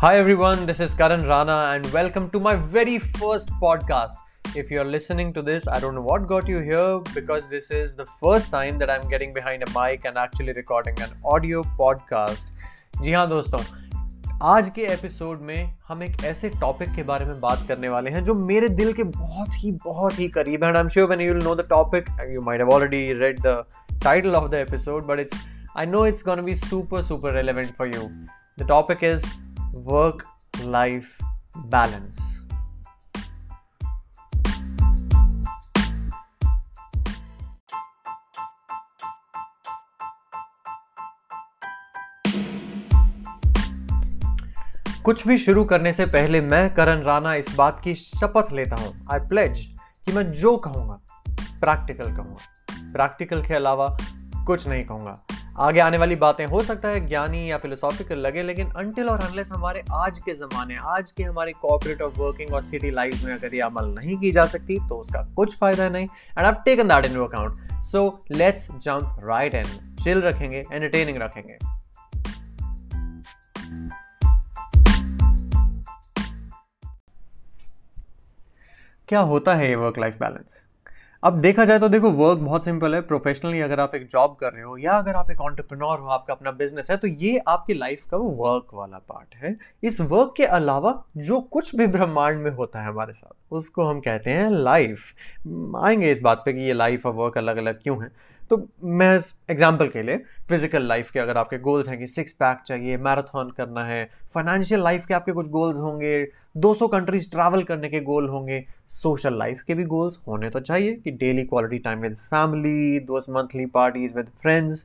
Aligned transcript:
Hi 0.00 0.18
everyone, 0.18 0.66
this 0.66 0.78
is 0.78 0.92
Karan 0.92 1.26
Rana 1.26 1.72
and 1.74 1.86
welcome 1.90 2.28
to 2.30 2.38
my 2.38 2.54
very 2.54 2.98
first 2.98 3.48
podcast. 3.60 4.16
If 4.54 4.70
you're 4.70 4.84
listening 4.84 5.32
to 5.32 5.40
this, 5.40 5.66
I 5.66 5.80
don't 5.80 5.94
know 5.94 6.02
what 6.02 6.26
got 6.26 6.46
you 6.46 6.58
here 6.58 6.98
because 7.14 7.44
this 7.48 7.70
is 7.70 7.94
the 7.94 8.04
first 8.04 8.50
time 8.50 8.76
that 8.76 8.90
I'm 8.90 9.08
getting 9.08 9.32
behind 9.32 9.64
a 9.66 9.70
mic 9.72 10.04
and 10.04 10.18
actually 10.18 10.52
recording 10.52 11.00
an 11.00 11.14
audio 11.24 11.62
podcast. 11.80 12.52
जी 13.02 13.12
हाँ 13.12 13.28
दोस्तों 13.28 13.60
आज 14.42 14.68
के 14.74 14.82
episode 14.92 15.40
में 15.40 15.72
हम 15.88 16.02
एक 16.02 16.24
ऐसे 16.24 16.48
topic 16.60 16.94
के 16.96 17.02
बारे 17.02 17.24
में 17.26 17.40
बात 17.40 17.64
करने 17.68 17.88
वाले 17.88 18.10
हैं 18.10 18.22
जो 18.24 18.34
मेरे 18.34 18.68
दिल 18.68 18.92
के 18.92 19.04
बहुत 19.04 19.56
ही 19.62 19.72
बहुत 19.84 20.18
ही 20.18 20.28
करीब 20.36 20.64
है 20.64 20.68
and 20.68 20.76
I 20.76 20.82
am 20.82 20.88
sure 20.88 21.08
when 21.08 21.20
you 21.20 21.32
will 21.34 21.44
know 21.44 21.54
the 21.54 21.66
topic 21.70 22.10
you 22.32 22.40
might 22.40 22.60
have 22.60 22.70
already 22.74 23.12
read 23.20 23.40
the 23.46 23.56
title 24.04 24.36
of 24.36 24.50
the 24.50 24.54
episode 24.54 25.06
but 25.06 25.20
it's 25.20 25.46
I 25.76 25.86
know 25.86 26.06
it's 26.06 26.24
gonna 26.24 26.42
be 26.42 26.54
super 26.54 27.02
super 27.02 27.32
relevant 27.32 27.74
for 27.78 27.94
you 27.94 28.08
the 28.58 28.68
topic 28.68 29.04
is 29.04 29.26
work 29.75 30.23
life 30.61 31.17
balance 31.57 32.17
कुछ 45.05 45.27
भी 45.27 45.37
शुरू 45.37 45.65
करने 45.65 45.93
से 45.93 46.05
पहले 46.05 46.41
मैं 46.41 46.73
करण 46.73 47.01
राणा 47.01 47.35
इस 47.35 47.55
बात 47.55 47.79
की 47.79 47.95
शपथ 47.95 48.51
लेता 48.51 48.75
हूँ। 48.75 49.07
आई 49.11 49.19
प्लेज 49.19 49.75
कि 50.05 50.11
मैं 50.11 50.31
जो 50.31 50.57
कहूँगा 50.57 50.99
प्रैक्टिकल 51.59 52.15
कहूँगा। 52.15 52.37
प्रैक्टिकल 52.93 53.41
के 53.41 53.53
अलावा 53.53 53.97
कुछ 54.45 54.67
नहीं 54.67 54.85
कहूँगा। 54.85 55.25
आगे 55.61 55.79
आने 55.79 55.97
वाली 55.97 56.15
बातें 56.15 56.45
हो 56.45 56.61
सकता 56.63 56.89
है, 56.89 56.99
ज्ञानी 57.07 57.39
या 57.49 57.57
फिलोसॉफिकल 57.57 58.17
लगे, 58.17 58.43
लेकिन 58.43 58.69
अनटिल 58.71 59.09
और 59.09 59.19
अनलेस 59.21 59.49
हमारे 59.51 59.83
आज 59.93 60.19
के 60.19 60.33
ज़माने, 60.33 60.75
आज 60.75 61.11
के 61.11 61.23
हमारे 61.23 61.51
कॉपरेट 61.61 62.01
वर्किंग 62.17 62.53
और 62.53 62.61
सिटी 62.63 62.91
लाइफ 62.91 63.23
में 63.23 63.33
अगर 63.33 63.55
ये 63.55 63.61
अमल 63.61 63.89
नहीं 63.89 64.17
की 64.17 64.31
जा 64.31 64.45
सकती 64.45 64.77
तो 64.89 64.95
उसका 64.95 65.21
कुछ 65.35 65.57
फ़ायदा 65.57 65.89
नहीं। 65.89 66.07
And 66.37 66.45
I 66.45 66.51
taken 66.65 66.87
that 66.87 67.05
in 67.05 67.19
account 67.19 67.83
so 67.83 68.01
let's 68.31 68.67
jump 68.71 69.21
right 69.23 69.55
and 69.55 69.67
chill 69.99 70.21
रखेंगे 70.21 70.63
एंटरटेनिंग 70.71 71.21
रखेंगे. 71.21 71.57
क्या 79.09 79.19
होता 79.19 79.55
है 79.55 79.69
ये 79.69 79.75
वर्क 79.75 79.97
लाइफ 79.99 80.17
बैलेंस 80.17 80.65
अब 81.23 81.39
देखा 81.41 81.63
जाए 81.65 81.79
तो 81.79 81.87
देखो 81.89 82.09
वर्क 82.11 82.39
बहुत 82.39 82.65
सिंपल 82.65 82.95
है। 82.95 82.99
प्रोफेशनली 83.01 83.59
अगर 83.61 83.79
आप 83.79 83.95
एक 83.95 84.05
जॉब 84.07 84.35
कर 84.39 84.53
रहे 84.53 84.63
हो 84.63 84.77
या 84.77 84.91
अगर 84.91 85.15
आप 85.15 85.29
एक 85.31 85.41
ऑन्टरप्रनोर 85.41 85.99
हो, 85.99 86.07
आपका 86.07 86.33
अपना 86.33 86.51
बिज़नेस 86.51 86.89
है 86.91 86.97
तो 86.97 87.07
ये 87.07 87.37
आपकी 87.47 87.73
लाइफ 87.73 88.05
का 88.05 88.17
वो 88.17 88.29
वर्क 88.37 88.73
वाला 88.73 88.97
पार्ट 88.99 89.35
है। 89.35 89.55
इस 89.83 89.99
वर्क 90.01 90.33
के 90.37 90.45
अलावा 90.45 90.93
जो 91.19 91.39
कुछ 91.51 91.75
भी 91.75 91.87
ब्रह्मांड 91.87 92.39
में 92.39 92.51
होता 92.51 92.81
है 92.81 92.87
हमारे 92.87 93.13
साथ, 93.13 93.33
उसको 93.51 93.85
हम 93.85 93.99
कहते 93.99 94.29
हैं 94.29 94.49
लाइफ 94.49 95.13
आएँगे 95.77 96.11
इस 96.11 96.21
बात 96.21 96.41
पे 96.45 96.53
कि 96.53 96.59
ये 96.59 96.73
लाइफ 96.73 97.05
और 97.05 97.13
वर्क 97.13 97.37
अलग 97.37 97.57
अलग 97.57 97.81
क्यों 97.83 98.01
है? 98.03 98.11
तो 98.51 98.57
मैं 98.83 99.09
एग्ज़ाम्पल 99.49 99.87
के 99.87 100.01
लिए 100.03 100.17
फ़िज़िकल 100.49 100.87
लाइफ 100.87 101.09
के 101.11 101.19
अगर 101.19 101.37
आपके 101.37 101.57
गोल्स 101.59 101.87
हैं 101.89 101.97
कि 101.99 102.07
सिक्स 102.07 102.33
पैक 102.33 102.61
चाहिए 102.65 102.97
मैराथन 102.99 103.51
करना 103.57 103.83
है 103.85 104.03
फाइनेंशियल 104.33 104.81
लाइफ 104.83 105.05
के 105.05 105.13
आपके 105.13 105.31
कुछ 105.31 105.47
गोल्स 105.49 105.77
होंगे 105.77 106.11
200 106.57 106.87
कंट्रीज़ 106.91 107.29
ट्रैवल 107.31 107.63
करने 107.63 107.89
के 107.89 107.99
गोल 108.01 108.27
होंगे 108.29 108.63
सोशल 108.91 109.37
लाइफ 109.37 109.61
के 109.61 109.75
भी 109.75 109.83
गोल्स 109.85 110.19
होने 110.27 110.49
तो 110.49 110.59
चाहिए 110.59 110.93
कि 110.95 111.11
daily 111.13 111.43
quality 111.43 111.79
time 111.79 111.99
with 111.99 112.15
family 112.15 112.99
दोस्त 113.05 113.29
monthly 113.29 113.65
parties 113.75 114.15
with 114.15 114.29
friends 114.41 114.83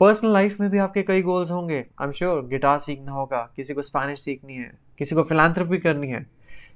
personal 0.00 0.32
life 0.32 0.60
में 0.60 0.68
भी 0.70 0.78
आपके 0.78 1.02
कई 1.02 1.22
गोल्स 1.22 1.50
होंगे। 1.50 1.78
आई 1.78 2.04
एम 2.04 2.10
श्योर 2.10 2.42
गिटार 2.48 2.78
सीखना 2.78 3.12
होगा, 3.12 3.40
किसी 3.56 3.74
को 3.74 3.82
स्पेनिश 3.82 4.20
सीखनी 4.20 4.54
है, 4.54 4.70
किसी 4.98 5.14
को 5.14 5.22
फिलानथ्रपी 5.22 5.78
करनी 5.78 6.08
है। 6.08 6.24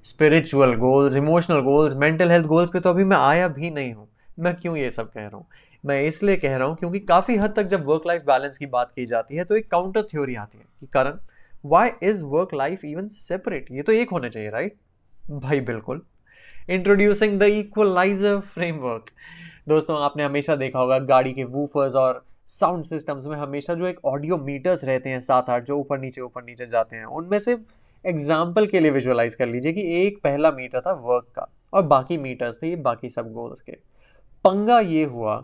Spiritual 0.05 0.75
goals 0.77 1.17
emotional 1.17 1.61
goals 1.62 1.95
mental 1.97 2.31
health 2.31 2.47
goals 2.47 2.71
पे 2.71 2.81
तो 2.81 2.91
अभी 2.91 3.05
मैं 3.05 3.17
आया 3.19 3.49
भी 3.51 3.71
नहीं 3.71 3.93
हूँ। 3.95 4.09
मैं 4.39 4.55
क्यों 4.55 4.77
ये 4.77 4.91
सब 4.91 5.11
कह 5.12 5.21
रहा 5.21 5.37
हूँ? 5.37 5.47
मैं 5.84 6.03
इसलिए 6.05 6.37
कह 6.37 6.56
रहा 6.56 6.69
हूँ 6.69 6.77
क्योंकि 6.77 6.99
काफ़ी 7.03 7.37
हद 7.37 7.55
तक 7.56 7.67
जब 7.67 7.84
वर्क 7.87 8.03
लाइफ 8.06 8.22
बैलेंस 8.27 8.59
की 8.59 8.67
बात 8.69 8.93
की 8.97 9.06
जाती 9.06 9.37
है 9.37 9.45
तो 9.45 9.56
एक 9.56 9.71
काउंटर 9.71 10.03
थ्योरी 10.03 10.34
आती 10.37 10.59
है 10.59 10.65
कि 10.81 10.87
कारण 10.87 11.19
why 11.65 11.91
is 12.03 12.25
work 12.27 12.55
life 12.55 12.84
even 12.84 13.09
separate 13.11 13.67
ये 13.72 13.83
तो 13.83 13.93
एक 13.93 14.11
होना 14.11 14.28
चाहिए 14.28 14.50
राइट 14.50 14.77
भाई 15.33 15.61
बिल्कुल। 15.62 16.03
इंट्रोड्यूसिंग 16.71 17.39
द 17.41 17.43
इक्वलाइजर 17.43 18.39
फ्रेमवर्क 18.41 19.11
दोस्तों, 19.69 19.99
आपने 19.99 20.23
हमेशा 20.25 20.55
देखा 20.56 20.78
होगा, 20.78 20.99
गाड़ी 21.00 21.33
के 21.33 21.44
वूफर्स 21.44 21.94
और 21.94 22.25
साउंड 22.49 22.84
सिस्टम्स 22.84 23.27
में 23.27 23.37
हमेशा 23.37 23.75
जो 23.75 23.87
एक 23.87 24.05
ऑडियो 24.05 24.37
मीटर्स 24.39 24.84
रहते 24.84 25.11
हैं, 25.11 25.21
सात 25.21 25.49
आठ, 25.50 25.65
जो 25.65 25.77
ऊपर 25.77 25.99
नीचे 25.99 26.21
ऊपर 26.21 26.44
नीचे 26.44 26.67
जाते 26.67 26.97
हैं, 26.97 27.05
उनमें 27.05 27.39
से 27.39 27.56
एग्ज़ाम्पल 28.05 28.67
के 28.67 28.81
लिए 28.81 28.91
विजुअलाइज 28.91 29.34
कर 29.34 29.47
लीजिए 29.47 29.73
कि 29.73 29.83
एक 29.99 30.19
पहला 30.25 30.50
मीटर 30.50 30.81
था 30.81 30.93
वर्क 31.05 31.27
का, 31.37 31.49
और 31.73 31.83
बाकी 31.84 32.19
मीटर्स 32.19 32.56
थे, 32.56 32.75
बाकी 32.77 33.11
सब 33.11 33.33
गोल्स 33.33 33.61
के। 33.61 33.73
पंगा 34.44 34.78
ये 34.81 35.05
हुआ 35.05 35.37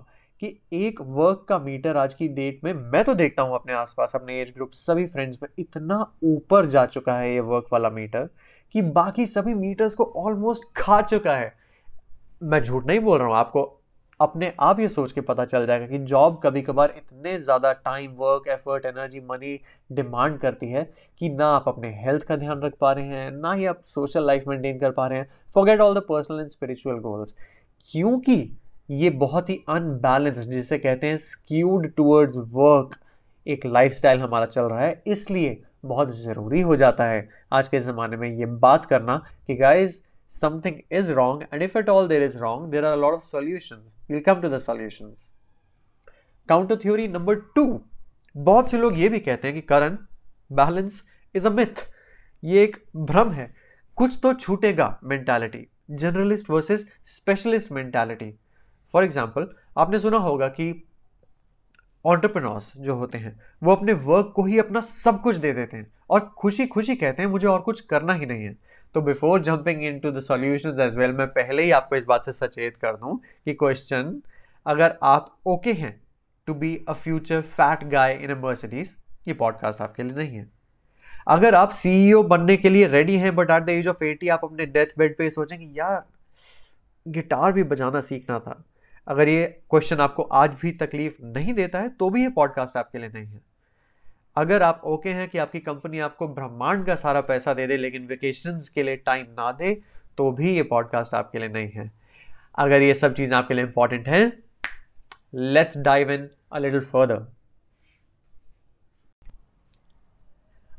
कि 0.43 0.61
एक 0.73 1.01
वर्क 1.01 1.45
का 1.49 1.59
मीटर 1.59 1.97
आज 1.97 2.15
की 2.15 2.29
डेट 2.29 2.61
में 2.65 2.73
मैं 2.73 3.03
तो 3.05 3.15
देखता 3.15 3.43
हूँ 3.43 3.55
अपने 3.55 3.73
आसपास, 3.73 4.15
अपने 4.15 4.41
एज 4.43 4.53
ग्रुप 4.55 4.71
सभी 4.73 5.07
फ्रेंड्स 5.07 5.39
में 5.43 5.49
इतना 5.59 6.01
ऊपर 6.25 6.67
जा 6.67 6.85
चुका 6.87 7.15
है 7.15 7.33
ये 7.33 7.41
वर्क 7.41 7.67
वाला 7.73 7.91
मीटर 7.91 8.29
कि 8.75 8.83
बाकी 8.83 9.27
सभी 9.27 9.55
मीटर्स 9.55 9.95
को 9.95 10.05
ऑलमोस्ट 10.19 10.65
खा 10.77 11.01
चुका 11.03 11.35
है। 11.37 11.53
मैं 12.43 12.63
झूठ 12.63 12.87
नहीं 12.87 13.01
बोल 13.01 13.19
रहा 13.19 13.29
हूँ, 13.29 13.37
आपको 13.37 13.63
अपने 14.21 14.53
आप 14.61 14.81
ये 14.81 14.89
सोच 14.89 15.13
के 15.13 15.21
पता 15.21 15.45
चल 15.45 15.67
जाएगा 15.67 15.87
कि 15.87 15.99
जॉब 16.01 16.41
कभी 16.45 16.63
कभार 16.63 16.95
इतने 16.97 17.37
ज़्यादा 17.39 17.73
time 17.75 18.15
work 18.19 18.49
effort 18.49 18.87
energy 18.87 19.21
money 19.21 19.59
demand 19.91 20.39
करती 20.39 20.71
है 20.71 20.83
कि 21.21 21.29
ना 21.31 21.47
आप 21.49 21.69
अपने 21.69 21.93
हेल्थ 22.03 22.27
का 22.27 22.37
ध्यान 22.37 22.63
रख 22.63 22.75
पा 22.81 22.93
रहे 22.93 23.07
हैं, 23.07 23.31
ना 23.33 23.53
ही 23.53 23.67
आप 23.67 23.83
सोशल 23.85 24.27
लाइफ 24.27 24.45
मेंटेन 24.49 24.79
कर 24.79 24.91
पा 24.91 25.07
रहे 25.07 25.19
हैं। 25.19 25.31
Forget 25.55 25.81
all 25.81 25.95
the 25.95 26.03
personal 26.09 26.41
and 26.41 26.49
spiritual 26.49 26.99
goals 27.01 27.35
क्योंकि 27.87 28.37
ये 28.91 29.11
बहुत 29.11 29.51
ही 29.51 29.55
अनबैलेंस्ड 29.69 30.51
जिसे 30.51 30.77
कहते 30.79 31.07
हैं 31.07 31.19
स्क्यूड 31.19 31.87
टूवर्ड्स 31.97 32.37
वर्क 32.55 32.99
एक 33.47 33.67
लाइफस्टाइल 33.67 34.21
हमारा 34.21 34.47
चल 34.47 34.63
रहा 34.63 34.81
है, 34.81 35.03
इसलिए 35.07 35.63
बहुत 35.85 36.11
ज़रूरी 36.17 36.61
हो 36.61 36.77
जाता 36.77 37.05
है। 37.05 37.29
आज 37.53 37.69
के 37.69 37.81
ज़माने 37.81 38.17
में 38.17 38.29
ये 38.31 38.47
बात 38.47 38.85
करना 38.85 39.17
कि 39.47 39.55
guys 39.57 40.01
something 40.31 40.81
is 40.93 41.11
wrong 41.13 41.43
and 41.53 41.63
if 41.63 41.79
at 41.79 41.89
all 41.89 42.09
there 42.09 42.23
is 42.23 42.39
wrong 42.39 42.71
there 42.71 42.85
are 42.85 42.97
lot 42.97 43.15
of 43.15 43.23
solutions 43.23 43.95
will 44.11 44.21
come 44.23 44.41
to 44.41 44.49
the 44.49 44.59
solutions 44.59 45.31
counter 46.49 46.77
theory 46.77 47.09
number 47.09 47.35
two 47.57 47.81
बहुत 48.35 48.71
से 48.71 48.79
लोग 48.79 48.99
ये 48.99 49.09
भी 49.09 49.21
कहते 49.21 49.49
हैं 49.49 49.55
कि 49.55 49.61
करण 49.69 49.97
बैलेंस 50.53 51.03
इज़ 51.35 51.47
अ 51.47 51.51
मिथ 51.53 51.87
ये 52.43 52.63
एक 52.65 52.83
भ्रम 52.97 53.31
है। 53.31 53.53
कुछ 53.99 54.19
तो 54.23 54.33
छूटेगा 54.35 54.99
mentality 55.05 55.67
generalist 55.91 56.51
versus 56.51 56.89
specialist 57.09 57.73
mentality 57.73 58.35
for 58.95 59.05
example 59.05 59.49
आपने 59.79 59.99
सुना 59.99 60.19
होगा 60.19 60.49
कि 60.51 60.73
ऑन्टरप्रनोर्स 62.05 62.73
जो 62.79 62.95
होते 62.95 63.19
हैं, 63.19 63.39
वो 63.63 63.73
अपने 63.73 63.93
वर्क 63.93 64.33
को 64.37 64.45
ही 64.45 64.59
अपना 64.59 64.81
सब 64.81 65.21
कुछ 65.23 65.37
दे 65.37 65.53
देते 65.53 65.77
हैं 65.77 65.93
और 66.11 66.21
खुशी 66.39 66.67
खुशी 66.67 66.95
कहते 66.97 67.23
हैं, 67.23 67.29
मुझे 67.31 67.47
और 67.49 67.61
कुछ 67.61 67.81
करना 67.83 68.13
ही 68.13 68.27
नहीं 68.27 68.45
है। 68.45 68.57
तो 68.95 69.01
before 69.03 69.41
jumping 69.43 69.83
into 69.99 70.11
the 70.11 70.21
solution 70.21 70.81
as 70.81 70.97
well 70.97 71.13
मैं 71.13 71.27
पहले 71.29 71.63
ही 71.63 71.71
आपको 71.71 71.97
इस 71.97 72.05
बात 72.05 72.25
से 72.25 72.33
सचेत 72.33 72.77
कर 72.77 72.97
दूँ 72.97 73.17
कि 73.45 73.55
क्वेश्चन 73.55 74.21
अगर 74.67 74.97
आप 75.03 75.37
ओके 75.47 75.71
okay 75.71 75.81
हैं 75.81 76.01
to 76.47 76.55
be 76.55 76.75
a 76.89 76.93
future 76.95 77.41
fat 77.43 77.85
guy 77.89 78.15
in 78.15 78.33
Mercedes 78.39 78.95
ये 79.29 79.35
पॉडकास्ट 79.35 79.81
आपके 79.81 80.03
लिए 80.03 80.15
नहीं 80.15 80.37
है। 80.37 80.49
अगर 81.29 81.55
आप 81.55 81.71
सीईओ 81.73 82.23
e 82.23 82.27
बनने 82.27 82.57
के 82.57 82.71
लिए 82.71 82.87
रेडी 82.89 83.17
हैं 83.17 83.35
but 83.37 83.51
at 83.51 83.63
the 83.63 83.71
age 83.71 83.89
of 83.89 84.05
eighty 84.05 84.29
आप 84.29 84.45
अपने 84.45 84.67
डेथ 84.69 84.99
बेड 84.99 85.17
पे 85.19 85.31
सोचें 85.31 85.59
कि 85.59 85.73
यार 85.79 86.03
गिटार 87.07 87.53
भी 87.53 87.63
बजाना 87.65 88.01
सीखना 88.01 88.39
था। 88.39 88.63
अगर 89.11 89.29
ये 89.29 89.45
क्वेश्चन 89.71 90.01
आपको 90.01 90.23
आज 90.23 90.55
भी 90.61 90.71
तकलीफ़ 90.73 91.15
नहीं 91.23 91.53
देता 91.55 91.79
है 91.79 91.89
तो 91.91 92.09
भी 92.11 92.23
ये 92.23 92.29
पॉडकास्ट 92.29 92.77
आपके 92.77 92.99
लिए 92.99 93.09
नहीं 93.09 93.27
है। 93.27 93.41
अगर 94.37 94.63
आप 94.63 94.83
ओके 94.85 95.11
हैं 95.11 95.29
कि 95.29 95.39
आपकी 95.39 95.61
कंपनी 95.61 95.99
आपको 95.99 96.29
ब्रह्मांड 96.29 96.85
का 96.87 96.95
सारा 96.95 97.21
पैसा 97.21 97.55
दे 97.55 97.67
दे, 97.67 97.77
लेकिन 97.77 98.07
वेकेशन 98.07 98.61
के 98.75 98.83
लिए 98.83 98.97
टाइम 98.97 99.27
ना 99.31 99.51
दे 99.53 99.75
तो 100.19 100.31
भी 100.33 100.51
ये 100.51 100.63
पॉडकास्ट 100.63 101.15
आपके 101.15 101.39
लिए 101.39 101.49
नहीं 101.49 101.71
है। 101.71 101.91
अगर 102.55 102.83
ये 102.83 102.95
सब 102.95 103.15
चीज़ें 103.15 103.37
आपके 103.37 103.55
लिए 103.55 103.65
इंपॉर्टेंट 103.65 104.09
हैं 104.09 104.33
let's 105.35 105.79
dive 105.79 106.11
in 106.11 106.29
a 106.53 106.59
little 106.59 106.81
further 106.83 107.27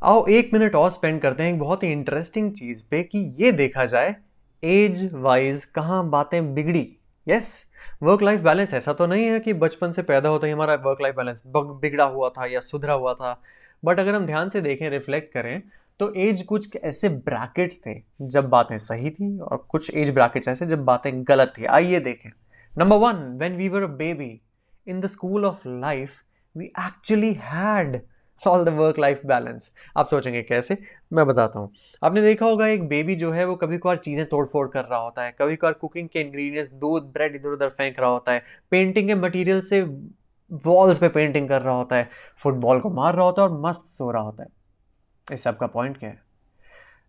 आओ 0.04 0.25
एक 0.27 0.54
मिनट 0.54 0.75
और 0.75 0.89
स्पेंड 0.92 1.22
करते 1.22 1.44
हैं 1.44 1.54
एक 1.54 1.60
बहुत 1.60 1.84
ही 1.84 1.92
इंटरेस्टिंग 1.92 2.51
चीज़ 2.54 2.86
पे 2.92 3.04
कि 3.04 3.19
ये 3.39 3.51
देखा 3.51 3.86
जाए 3.88 4.16
एज 4.63 5.10
वाइज 5.13 5.66
कहाँ 5.66 6.10
बातें 6.10 6.54
बिगड़ी। 6.54 6.88
यस 7.27 7.65
वर्क 8.03 8.21
लाइफ 8.21 8.41
बैलेंस 8.41 8.73
ऐसा 8.73 8.94
तो 8.94 9.06
नहीं 9.07 9.25
है 9.25 9.39
कि 9.39 9.53
बचपन 9.53 9.91
से 9.91 10.01
पैदा 10.03 10.29
होता 10.29 10.47
ही 10.47 10.53
हमारा 10.53 10.75
वर्क 10.85 11.01
लाइफ 11.01 11.15
बैलेंस 11.15 11.41
बिगड़ा 11.47 12.06
हुआ 12.06 12.29
था 12.29 12.45
या 12.45 12.59
सुधरा 12.59 12.94
हुआ 12.94 13.13
था। 13.13 13.41
बट 13.83 14.00
अगर 14.00 14.15
हम 14.15 14.25
ध्यान 14.25 14.50
से 14.50 14.62
देखें 14.62 14.89
रिफ्लेक्ट 14.89 15.31
करें 15.33 15.62
तो 16.00 16.12
एज 16.13 16.41
कुछ 16.41 16.75
ऐसे 16.75 17.09
ब्रैकेट्स 17.09 17.77
थे, 17.77 17.94
जब 18.21 18.50
बातें 18.50 18.77
सही 18.77 19.09
थी 19.09 19.38
और 19.39 19.65
कुछ 19.69 19.89
एज 19.94 20.09
ब्रैकेट्स 20.09 20.47
ऐसे 20.47 20.65
जब 20.65 20.85
बातें 20.85 21.12
गलत 21.27 21.53
थी। 21.57 21.65
आइए 21.65 22.00
देखें। 22.00 22.29
Number 22.73 22.97
one 22.97 23.24
when 23.39 23.56
we 23.57 23.69
were 23.69 23.83
a 23.83 23.88
baby 23.88 24.39
in 24.88 25.00
the 25.00 25.07
school 25.07 25.45
of 25.45 25.67
life 25.67 26.13
we 26.56 26.65
actually 26.65 27.33
had 27.33 28.01
all 28.47 28.65
the 28.65 28.69
work 28.69 28.99
life 28.99 29.21
balance 29.25 29.71
आप 29.97 30.07
सोचेंगे, 30.07 30.41
कैसे? 30.41 30.77
मैं 31.13 31.25
बताता 31.27 31.59
हूँ। 31.59 31.71
आपने 32.03 32.21
देखा 32.21 32.45
होगा, 32.45 32.67
एक 32.67 32.88
बेबी 32.88 33.15
जो 33.15 33.31
है, 33.31 33.45
वो 33.45 33.55
कभी 33.55 33.77
कभार 33.77 33.97
चीज़ें 33.97 34.25
तोड़ 34.25 34.45
फोड़ 34.45 34.67
कर 34.67 34.85
रहा 34.85 34.99
होता 34.99 35.23
है। 35.23 35.35
कभी 35.39 35.55
कभार 35.55 35.73
कुकिंग 35.73 36.09
के 36.09 36.19
इंग्रेडिएंट्स 36.19 36.71
दूध 36.71 37.03
ब्रेड 37.03 37.35
इधर 37.35 37.49
उधर 37.49 37.69
फेंक 37.69 37.99
रहा 37.99 38.09
होता 38.09 38.31
है। 38.31 38.43
पेंटिंग 38.71 39.07
के 39.07 39.15
मटेरियल 39.15 39.61
से 39.61 39.81
वॉल्स 40.65 40.99
पे 40.99 41.09
पेंटिंग 41.09 41.49
कर 41.49 41.61
रहा 41.61 41.75
होता 41.75 41.95
है। 41.95 42.09
फुटबॉल 42.38 42.79
को 42.79 42.89
मार 42.89 43.15
रहा 43.15 43.25
होता 43.25 43.41
है 43.41 43.47
और 43.49 43.61
मस्त 43.61 43.85
सो 43.85 44.11
रहा 44.11 44.23
होता 44.23 44.43
है। 44.43 44.49
इस 45.33 45.43
सब 45.43 45.57
का 45.57 45.67
पॉइंट 45.67 45.97
क्या 45.97 46.09
है? 46.09 46.21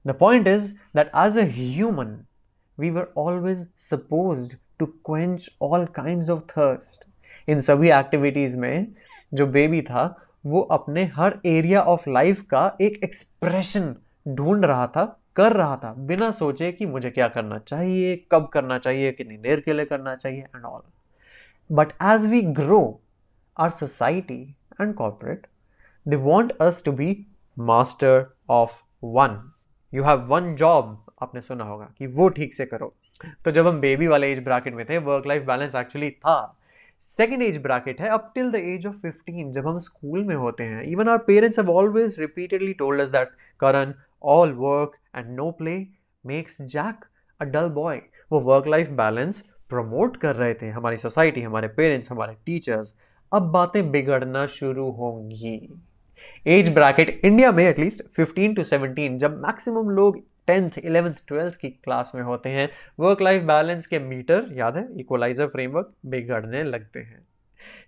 The 0.07 0.11
point 0.11 0.49
is 0.49 0.73
that 0.97 1.11
as 1.17 1.39
a 1.39 1.45
human 1.45 2.19
we 2.79 2.91
were 2.91 3.13
always 3.19 3.67
suppose 3.79 4.57
to 4.79 4.87
quench 4.87 5.51
all 5.63 5.85
kind 5.85 6.31
of 6.31 6.41
thirst 6.41 7.05
in 7.49 7.61
सभी 7.61 7.91
एक्टिविटीज़ 7.91 8.57
में 8.57 8.87
जो 9.35 9.47
बेबी 9.47 9.83
था 9.83 10.05
वो 10.45 10.61
अपने 10.73 11.05
हर 11.15 11.39
एरिया 11.47 11.83
ऑफ़ 11.83 12.09
लाइफ 12.11 12.41
का 12.45 12.71
एक 12.81 13.01
एक्सप्रेशन 13.05 13.95
ढूंढ 14.27 14.65
रहा 14.65 14.87
था, 14.87 15.05
कर 15.37 15.53
रहा 15.53 15.77
था, 15.77 15.93
बिना 15.95 16.31
सोचे 16.31 16.71
कि 16.73 16.87
मुझे 16.87 17.11
क्या 17.11 17.29
करना 17.29 17.59
चाहिए, 17.59 18.17
कब 18.33 18.49
करना 18.49 18.79
चाहिए, 18.79 19.13
कितनी 19.13 19.37
देर 19.39 19.61
के 19.61 19.73
लिए 19.73 19.85
करना 19.85 20.15
चाहिए 20.17 20.41
and 20.41 20.65
all 20.65 20.83
but 21.71 21.93
as 22.03 22.27
we 22.31 22.41
grow 22.43 23.01
our 23.57 23.71
society 23.71 24.43
and 24.81 24.95
corporate 24.95 25.47
they 26.07 26.17
want 26.17 26.53
us 26.61 26.83
to 26.85 26.93
be 26.93 27.17
master 27.57 28.25
of 28.51 28.81
one 29.05 29.39
you 29.93 30.05
have 30.05 30.27
one 30.27 30.55
job 30.55 30.99
आपने 31.23 31.41
सुना 31.41 31.65
होगा 31.65 31.93
कि 31.99 32.07
वो 32.07 32.29
ठीक 32.29 32.55
से 32.55 32.67
करो। 32.67 32.95
तो 33.45 33.51
जब 33.51 33.67
हम 33.67 33.81
बेबी 33.81 34.07
वाले 34.07 34.31
एज 34.33 34.43
ब्रैकेट 34.45 34.75
में 34.75 34.85
थे 34.89 34.99
वर्क 35.01 35.27
लाइफ 35.27 35.43
बैलेंस 35.43 35.75
एक्चुअली 35.75 36.11
था। 36.11 36.59
सेकेंड 37.09 37.43
एज 37.43 37.59
ब्रैकेट 37.59 38.01
है 38.01 38.09
up 38.09 38.33
till 38.35 38.51
the 38.51 38.55
age 38.55 38.87
of 38.87 38.97
fifteen 38.97 39.53
जब 39.53 39.67
हम 39.67 39.79
स्कूल 39.79 40.25
में 40.25 40.35
होते 40.37 40.65
हैं 40.65 40.83
even 40.83 41.09
our 41.09 41.19
parents 41.19 41.59
have 41.59 41.71
always 41.71 42.21
repeatedly 42.21 42.73
told 42.73 43.01
us 43.01 43.09
that 43.09 43.29
Karan 43.61 43.95
all 44.23 44.53
work 44.53 44.93
and 45.17 45.37
no 45.37 45.51
play 45.51 45.87
makes 46.27 46.63
Jack 46.63 47.05
a 47.41 47.45
dull 47.45 47.69
boy 47.69 48.01
वो 48.33 48.41
work 48.41 48.67
life 48.67 48.91
balance 48.91 49.41
promote 49.69 50.17
कर 50.17 50.37
रहे 50.37 50.55
थे 50.55 50.69
हमारी 50.69 50.97
सोसाइटी 50.97 51.43
हमारे 51.43 51.69
पेरेंट्स 51.69 52.11
हमारे 52.11 52.37
टीचर्स 52.47 52.95
अब 53.33 53.43
बातें 53.43 53.91
बिगड़ना 53.91 54.47
शुरू 54.47 54.91
होंगी। 54.91 55.75
एज 56.47 56.75
ब्रैकेट 56.75 57.21
इंडिया 57.25 57.53
में 57.53 57.65
एटलीस्ट 57.65 58.21
15 58.21 58.57
टू 58.57 58.65
17 58.65 59.17
जब 59.17 59.43
मैक्सिमम 59.47 59.91
लोग 59.91 60.19
टेंथ, 60.49 60.79
इलेवेंथ, 60.79 61.15
ट्वेल्थ 61.29 61.57
की 61.57 61.69
क्लास 61.71 62.13
में 62.15 62.23
होते 62.23 62.49
हैं। 62.49 62.69
वर्क 63.01 63.23
लाइफ 63.23 63.43
बैलेंस 63.45 63.87
के 63.87 63.99
मीटर, 64.01 64.49
याद 64.53 64.77
है? 64.77 64.89
इक्वलाइजर 65.01 65.47
फ्रेमवर्क 65.49 65.93
बिगड़ने 66.07 66.63
लगते 66.65 67.01
हैं। 67.01 67.27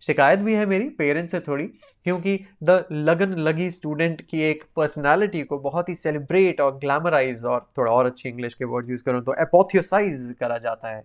शिकायत 0.02 0.38
भी 0.40 0.54
है 0.54 0.66
मेरी 0.66 0.88
पेरेंट्स 0.90 1.32
से 1.32 1.40
थोड़ी, 1.40 1.64
क्योंकि 2.04 2.38
द 2.64 2.84
लगन 2.92 3.34
लगी 3.38 3.70
स्टूडेंट 3.70 4.20
की 4.20 4.40
एक 4.42 4.64
पर्सनालिटी 4.76 5.42
को 5.42 5.58
बहुत 5.60 5.88
ही 5.88 5.94
सेलिब्रेट 5.94 6.60
और 6.60 6.76
ग्लैमराइज 6.78 7.44
और 7.44 7.66
थोड़ा 7.78 7.92
और 7.92 8.06
अच्छी 8.06 8.28
इंग्लिश 8.28 8.54
के 8.54 8.64
वर्ड 8.64 8.90
यूज़ 8.90 9.04
करूँ 9.04 9.22
तो 9.22 9.34
एपोथियोसाइज 9.42 10.34
करा 10.40 10.58
जाता 10.58 10.88
है। 10.88 11.02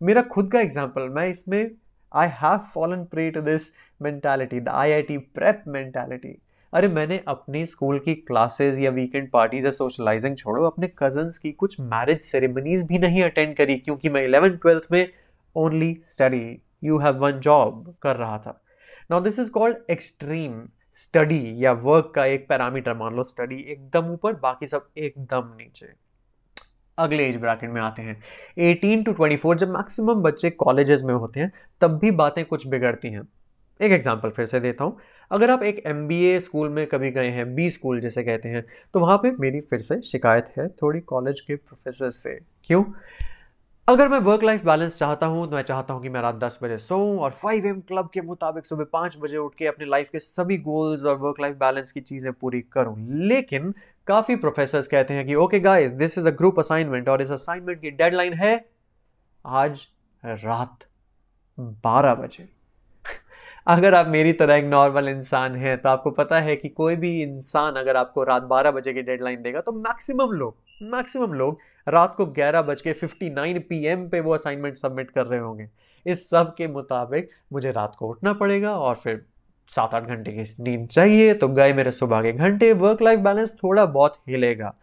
मेरा 0.00 0.22
खुद 0.24 0.50
का 0.52 0.60
एग्ज़ाम्पल 0.60 1.08
मैं 1.08 1.26
इसमें 1.28 1.70
I 2.12 2.28
have 2.34 2.58
fallen 2.74 3.04
prey 3.04 3.30
to 3.30 3.40
this 3.42 3.70
mentality 4.00 4.60
the 4.60 4.68
I 4.68 4.92
I 4.92 5.02
T 5.02 5.16
prep 5.18 5.62
mentality 5.68 6.36
अरे 6.72 6.88
मैंने 6.88 7.24
अपनी 7.28 7.66
स्कूल 7.66 7.98
की 7.98 8.14
क्लासेस 8.14 8.78
या 8.78 8.90
वीकेंड 8.90 9.30
पार्टीज़ 9.30 9.64
या 9.64 9.70
सोशलाइजिंग 9.70 10.36
छोड़ो, 10.36 10.64
अपने 10.64 10.90
कजन्स 10.98 11.38
की 11.38 11.52
कुछ 11.52 11.80
मैरिज 11.80 12.20
सेरेमनीज 12.20 12.82
भी 12.82 12.98
नहीं 12.98 13.22
अटेंड 13.22 13.56
करी 13.56 13.76
क्योंकि 13.76 14.08
मैं 14.08 14.24
इलेवन 14.24 14.50
ट्वेल्थ 14.50 14.82
में 14.92 15.08
only 15.56 16.00
study 16.02 16.62
you 16.84 16.98
have 16.98 17.14
one 17.14 17.32
job 17.32 17.94
कर 18.02 18.16
रहा 18.16 18.38
था। 18.38 18.62
Now 19.10 19.20
this 19.20 19.38
is 19.38 19.50
called 19.50 19.76
extreme 19.90 20.68
study 20.94 21.64
या 21.64 21.72
वर्क 21.72 22.12
का 22.14 22.24
एक 22.24 22.48
पैरामीटर 22.48 22.94
मान 22.94 23.14
लो 23.14 23.22
स्टडी 23.22 23.56
एकदम 23.56 24.10
ऊपर, 24.10 24.32
बाकी 24.32 24.66
सब 24.66 24.88
एकदम 24.96 25.52
नीचे। 25.58 25.86
अगले 26.98 27.28
एज 27.28 27.36
ब्रैकेट 27.36 27.70
में 27.70 27.80
आते 27.80 28.02
हैं। 28.02 28.22
18 28.58 29.04
टू 29.04 29.12
24 29.12 29.54
जब 29.54 29.68
मैक्सिमम 29.68 30.14
बच्चे 30.14 30.50
कॉलेजेस 30.50 31.02
में 31.02 31.14
होते 31.14 31.40
हैं, 31.40 31.52
तब 31.80 31.98
भी 31.98 32.10
बातें 32.10 32.44
कुछ 32.44 32.66
बिगड़ती 32.66 33.08
हैं। 33.08 33.28
एक 33.80 33.92
एग्जांपल 33.92 34.30
फिर 34.30 34.46
से 34.46 34.60
देता 34.60 34.84
हूँ। 34.84 34.98
अगर 35.30 35.50
आप 35.50 35.62
एक 35.62 35.82
एमबीए 35.86 36.38
स्कूल 36.40 36.68
में 36.68 36.86
कभी 36.86 37.10
गए 37.10 37.28
हैं 37.30 37.54
बी 37.54 37.68
स्कूल 37.70 38.00
जैसे 38.00 38.22
कहते 38.24 38.48
हैं 38.48 38.64
तो 38.94 39.00
वहाँ 39.00 39.16
पे 39.18 39.30
मेरी 39.40 39.60
फिर 39.60 39.80
से 39.80 40.00
शिकायत 40.02 40.52
है 40.58 40.68
थोड़ी 40.82 41.00
कॉलेज 41.02 41.40
के 41.40 41.56
प्रोफेसर 41.56 42.10
से। 42.10 42.38
क्यों? 42.64 42.84
अगर 43.88 44.08
मैं 44.08 44.18
वर्क 44.18 44.42
लाइफ 44.44 44.64
बैलेंस 44.64 44.98
चाहता 44.98 45.26
हूँ 45.26 45.48
तो 45.50 45.56
मैं 45.56 45.62
चाहता 45.62 45.94
हूँ 45.94 46.02
कि 46.02 46.08
मैं 46.08 46.20
रात 46.22 46.34
दस 46.34 46.58
बजे 46.62 46.78
सोऊं 46.78 47.18
और 47.18 47.30
फाइव 47.32 47.66
एम 47.66 47.80
क्लब 47.80 48.10
के 48.14 48.20
मुताबिक 48.22 48.66
सुबह 48.66 48.84
पाँच 48.92 49.16
बजे 49.20 49.36
उठ 49.36 49.54
के 49.54 49.66
अपने 49.66 49.86
लाइफ 49.86 50.10
के 50.10 50.18
सभी 50.18 50.56
गोल्स 50.58 51.04
और 51.04 51.16
वर्क 51.18 51.40
लाइफ 51.40 51.56
बैलेंस 51.56 51.92
की 51.92 52.00
चीज़ें 52.00 52.32
पूरी 52.32 52.60
करूँ। 52.72 52.96
लेकिन 53.24 53.74
काफ़ी 54.06 54.36
प्रोफेसर्स 54.36 54.86
कहते 54.86 55.14
हैं 55.14 55.26
कि 55.26 55.34
okay 55.36 55.60
guys 55.60 55.90
this 55.92 56.18
is 56.18 56.28
a 56.28 56.30
group 56.32 56.58
assignment 56.60 57.08
और 57.08 57.22
इस 57.22 57.30
असाइनमेंट 57.30 57.80
की 57.80 57.90
डेडलाइन 57.92 58.32
है 58.34 58.54
आज 59.44 59.86
रात 60.22 60.86
बारह 61.58 62.14
बजे। 62.14 62.48
अगर 63.70 63.94
आप 63.94 64.06
मेरी 64.06 64.32
तरह 64.32 64.54
एक 64.54 64.64
नॉर्मल 64.64 65.08
इंसान 65.08 65.56
हैं 65.56 65.78
तो 65.78 65.88
आपको 65.88 66.10
पता 66.10 66.40
है 66.40 66.56
कि 66.56 66.68
कोई 66.68 66.96
भी 66.96 67.22
इंसान 67.22 67.74
अगर 67.74 67.96
आपको 67.96 68.24
रात 68.24 68.48
12 68.52 68.66
बजे 68.66 68.92
की 68.92 69.02
डेडलाइन 69.02 69.42
देगा 69.42 69.60
तो 69.60 69.72
मैक्सिमम 69.72 70.32
लोग 70.32 70.56
मैक्सिमम 70.82 71.32
लोग 71.32 71.58
रात 71.88 72.14
को 72.14 72.26
ग्यारह 72.26 72.62
बज 72.62 72.80
के 72.80 72.92
फिफ्टी 72.92 73.30
नाइन 73.30 73.58
पी 73.58 73.84
एम 73.86 74.08
पे 74.08 74.20
वो 74.20 74.34
असाइनमेंट 74.34 74.76
सबमिट 74.76 75.10
कर 75.10 75.26
रहे 75.26 75.40
होंगे। 75.40 75.68
इस 76.06 76.30
सब 76.30 76.54
के 76.54 76.68
मुताबिक 76.68 77.30
मुझे 77.52 77.70
रात 77.70 77.94
को 77.98 78.08
उठना 78.08 78.32
पड़ेगा 78.32 78.74
और 78.76 78.94
फिर 78.94 79.24
सात 79.68 79.94
आठ 79.94 80.02
घंटे 80.02 80.32
की 80.32 80.62
नींद 80.62 80.88
चाहिए 80.88 81.34
तो 81.34 81.48
गए 81.48 81.72
मेरे 81.72 81.92
सुबह 81.92 82.22
के 82.22 82.32
घंटे 82.32 82.72
वर्क 82.72 83.02
लाइफ 83.02 83.20
बैलेंस 83.20 83.52
थोड़ा 83.52 83.86
बहुत 83.86 84.16
हिलेगा। 84.28 84.74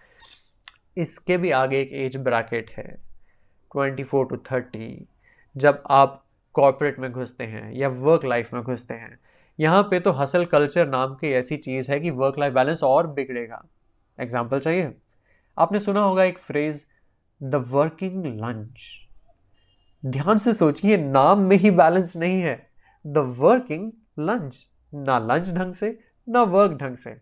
इसके 0.97 1.37
भी 1.37 1.51
आगे 1.51 1.81
एक 1.81 1.89
एज 1.93 2.17
ब्रैकेट 2.17 2.69
है 2.69 2.87
ट्वेंटी 3.71 4.03
फोर 4.03 4.25
टू 4.25 4.37
थर्टी 4.37 5.07
जब 5.57 5.83
आप 5.89 6.23
कॉरपोरेट 6.57 6.99
में 6.99 7.11
घुसते 7.11 7.43
हैं 7.43 7.71
या 7.73 7.87
वर्क 7.89 8.25
लाइफ 8.25 8.53
में 8.53 8.61
घुसते 8.63 8.93
हैं। 8.93 9.17
यहाँ 9.59 9.81
पे 9.83 9.99
तो 9.99 10.11
हसल 10.11 10.45
कल्चर 10.45 10.87
नाम 10.87 11.13
की 11.15 11.31
ऐसी 11.33 11.57
चीज़ 11.57 11.91
है 11.91 11.99
कि 11.99 12.09
वर्क 12.11 12.39
लाइफ 12.39 12.53
बैलेंस 12.53 12.83
और 12.83 13.07
बिगड़ेगा। 13.07 13.63
एग्ज़ाम्पल 14.17 14.59
चाहिए? 14.59 14.93
आपने 15.57 15.79
सुना 15.79 15.99
होगा 15.99 16.23
एक 16.23 16.37
फ्रेज 16.37 16.85
द 17.41 17.63
वर्किंग 17.69 18.25
लंच 18.25 18.93
ध्यान 20.03 20.39
से 20.39 20.53
सोचिए, 20.53 20.97
नाम 20.97 21.39
में 21.39 21.55
ही 21.57 21.71
बैलेंस 21.71 22.15
नहीं 22.17 22.41
है। 22.41 22.69
द 23.05 23.17
वर्किंग 23.37 23.91
लंच 24.19 24.57
ना 24.93 25.17
लंच 25.19 25.49
ढंग 25.49 25.73
से, 25.73 25.97
ना 26.27 26.41
वर्क 26.43 26.71
ढंग 26.71 26.95
से। 26.95 27.15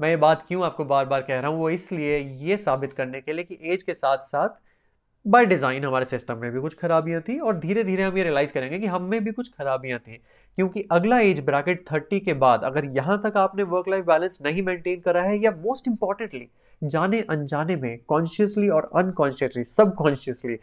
मैं 0.00 0.08
ये 0.08 0.16
बात 0.16 0.44
क्यों 0.48 0.64
आपको 0.64 0.84
बार 0.84 1.04
बार 1.04 1.22
कह 1.22 1.38
रहा 1.40 1.50
हूँ? 1.50 1.58
वो 1.58 1.70
इसलिए 1.70 2.18
ये 2.18 2.56
साबित 2.56 2.92
करने 2.92 3.20
के 3.20 3.32
लिए 3.32 3.44
कि 3.44 3.58
एज 3.62 3.82
के 3.82 3.94
साथ 3.94 4.18
साथ 4.18 4.48
बाय 5.26 5.46
डिज़ाइन 5.46 5.84
हमारे 5.84 6.04
सिस्टम 6.04 6.38
में 6.38 6.50
भी 6.52 6.60
कुछ 6.60 6.74
खराबियाँ 6.74 7.20
थी 7.20 7.38
और 7.38 7.58
धीरे 7.58 7.84
धीरे 7.84 8.02
हम 8.02 8.16
ये 8.18 8.22
रियलाइज़ 8.24 8.52
करेंगे 8.52 8.78
कि 8.78 8.86
हम 8.86 9.02
में 9.02 9.24
भी 9.24 9.32
कुछ 9.32 9.48
खराबियाँ 9.48 9.98
थी। 9.98 10.20
क्योंकि 10.58 10.84
अगला 10.92 11.18
एज 11.20 11.40
ब्रैकेट 11.40 11.84
थर्टी 11.92 12.18
के 12.20 12.32
बाद 12.32 12.64
अगर 12.64 12.84
यहाँ 12.96 13.20
तक 13.24 13.36
आपने 13.36 13.62
वर्क 13.62 13.88
लाइफ 13.88 14.04
बैलेंस 14.04 14.38
नहीं 14.44 14.62
मेंटेन 14.62 15.00
करा 15.00 15.22
है 15.22 15.38
या 15.38 15.50
मोस्ट 15.50 15.88
इंपॉर्टेंटली 15.88 16.46
जाने 16.82 17.20
अनजाने 17.30 17.76
में 17.76 17.98
कॉन्शियसली 18.08 18.68
और 18.68 18.90
अनकॉन्शियसली 18.94 19.64
सब 19.64 19.94
कॉन्शियसली 19.94 20.58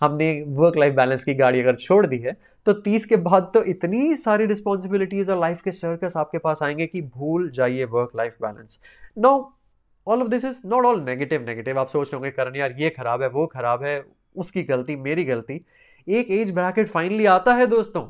हमने 0.00 0.44
वर्क 0.48 0.76
लाइफ 0.76 0.94
बैलेंस 0.94 1.24
की 1.24 1.34
गाड़ी 1.34 1.60
अगर 1.60 1.74
छोड़ 1.74 2.06
दी 2.06 2.18
है 2.18 2.36
तो 2.66 2.72
तीस 2.72 3.04
के 3.04 3.16
बाद 3.16 3.50
तो 3.54 3.64
इतनी 3.64 4.14
सारी 4.14 4.46
रिस्पॉन्सिबिलिटीज 4.46 5.30
और 5.30 5.40
लाइफ 5.40 5.62
के 5.62 5.72
सर्कस 5.72 6.16
आपके 6.16 6.38
पास 6.38 6.62
आएँगे 6.62 6.86
कि 6.86 7.02
भूल 7.02 7.50
जाइए 7.50 7.84
work 7.84 8.16
life 8.16 8.36
balance 8.42 8.78
no 9.18 9.34
all 10.06 10.22
of 10.22 10.28
this 10.28 10.44
is 10.44 10.60
not 10.66 10.86
all 10.86 11.00
negative 11.02 11.42
negative 11.42 11.78
आप 11.80 11.88
सोच 11.88 12.06
रहे 12.06 12.16
होंगे, 12.16 12.30
करण 12.30 12.56
यार, 12.56 12.74
ये 12.78 12.90
खराब 12.90 13.22
है, 13.22 13.28
वो 13.28 13.46
खराब 13.46 13.82
है, 13.82 14.04
उसकी 14.36 14.62
गलती, 14.62 14.96
मेरी 14.96 15.24
गलती। 15.24 15.64
एक 16.06 16.30
एज 16.30 16.50
ब्रैकेट 16.54 16.88
फाइनली 16.88 17.26
आता 17.26 17.54
है 17.54 17.66
दोस्तों, 17.66 18.04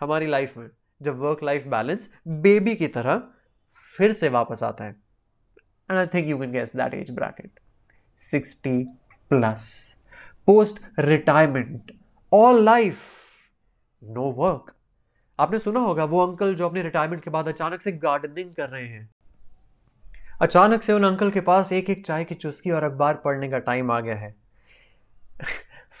हमारी 0.00 0.26
लाइफ 0.26 0.56
में। 0.56 0.68
जब 1.00 1.18
वर्क 1.18 1.42
लाइफ 1.42 1.66
बैलेंस 1.66 2.10
बेबी 2.28 2.74
की 2.76 2.86
तरह 2.88 3.22
फिर 3.96 4.12
से 4.12 4.28
वापस 4.28 4.62
आता 4.62 4.84
है। 4.84 4.90
And 5.88 5.98
I 5.98 6.06
think 6.06 6.28
you 6.28 6.38
can 6.38 6.52
guess 6.52 6.76
that 6.76 6.94
age 6.94 7.10
bracket 7.10 7.60
sixty 8.18 8.84
plus 9.30 9.96
post 10.46 10.80
retirement 10.98 11.92
all 12.32 12.62
life 12.64 13.02
no 14.02 14.30
work 14.32 14.74
आपने 15.38 15.58
सुना 15.58 15.80
होगा, 15.80 16.04
वो 16.04 16.26
अंकल 16.26 16.54
जो 16.54 16.68
अपने 16.68 16.82
रिटायरमेंट 16.82 17.22
के 17.24 17.30
बाद 17.30 17.48
अचानक 17.48 17.80
से 17.82 17.92
गार्डनिंग 17.92 18.54
कर 18.54 18.68
रहे 18.68 18.86
हैं। 18.86 19.08
अचानक 20.40 20.82
से 20.82 20.92
उन 20.92 21.04
अंकल 21.04 21.30
के 21.30 21.40
पास 21.40 21.72
एक 21.72 21.90
एक 21.90 22.04
चाय 22.06 22.24
की 22.24 22.34
चुस्की 22.34 22.70
और 22.70 22.84
अखबार 22.84 23.14
पढ़ने 23.14 23.48
का 23.48 23.58
टाइम 23.58 23.90
आ 23.90 23.98
गया 24.00 24.14
है। 24.14 24.34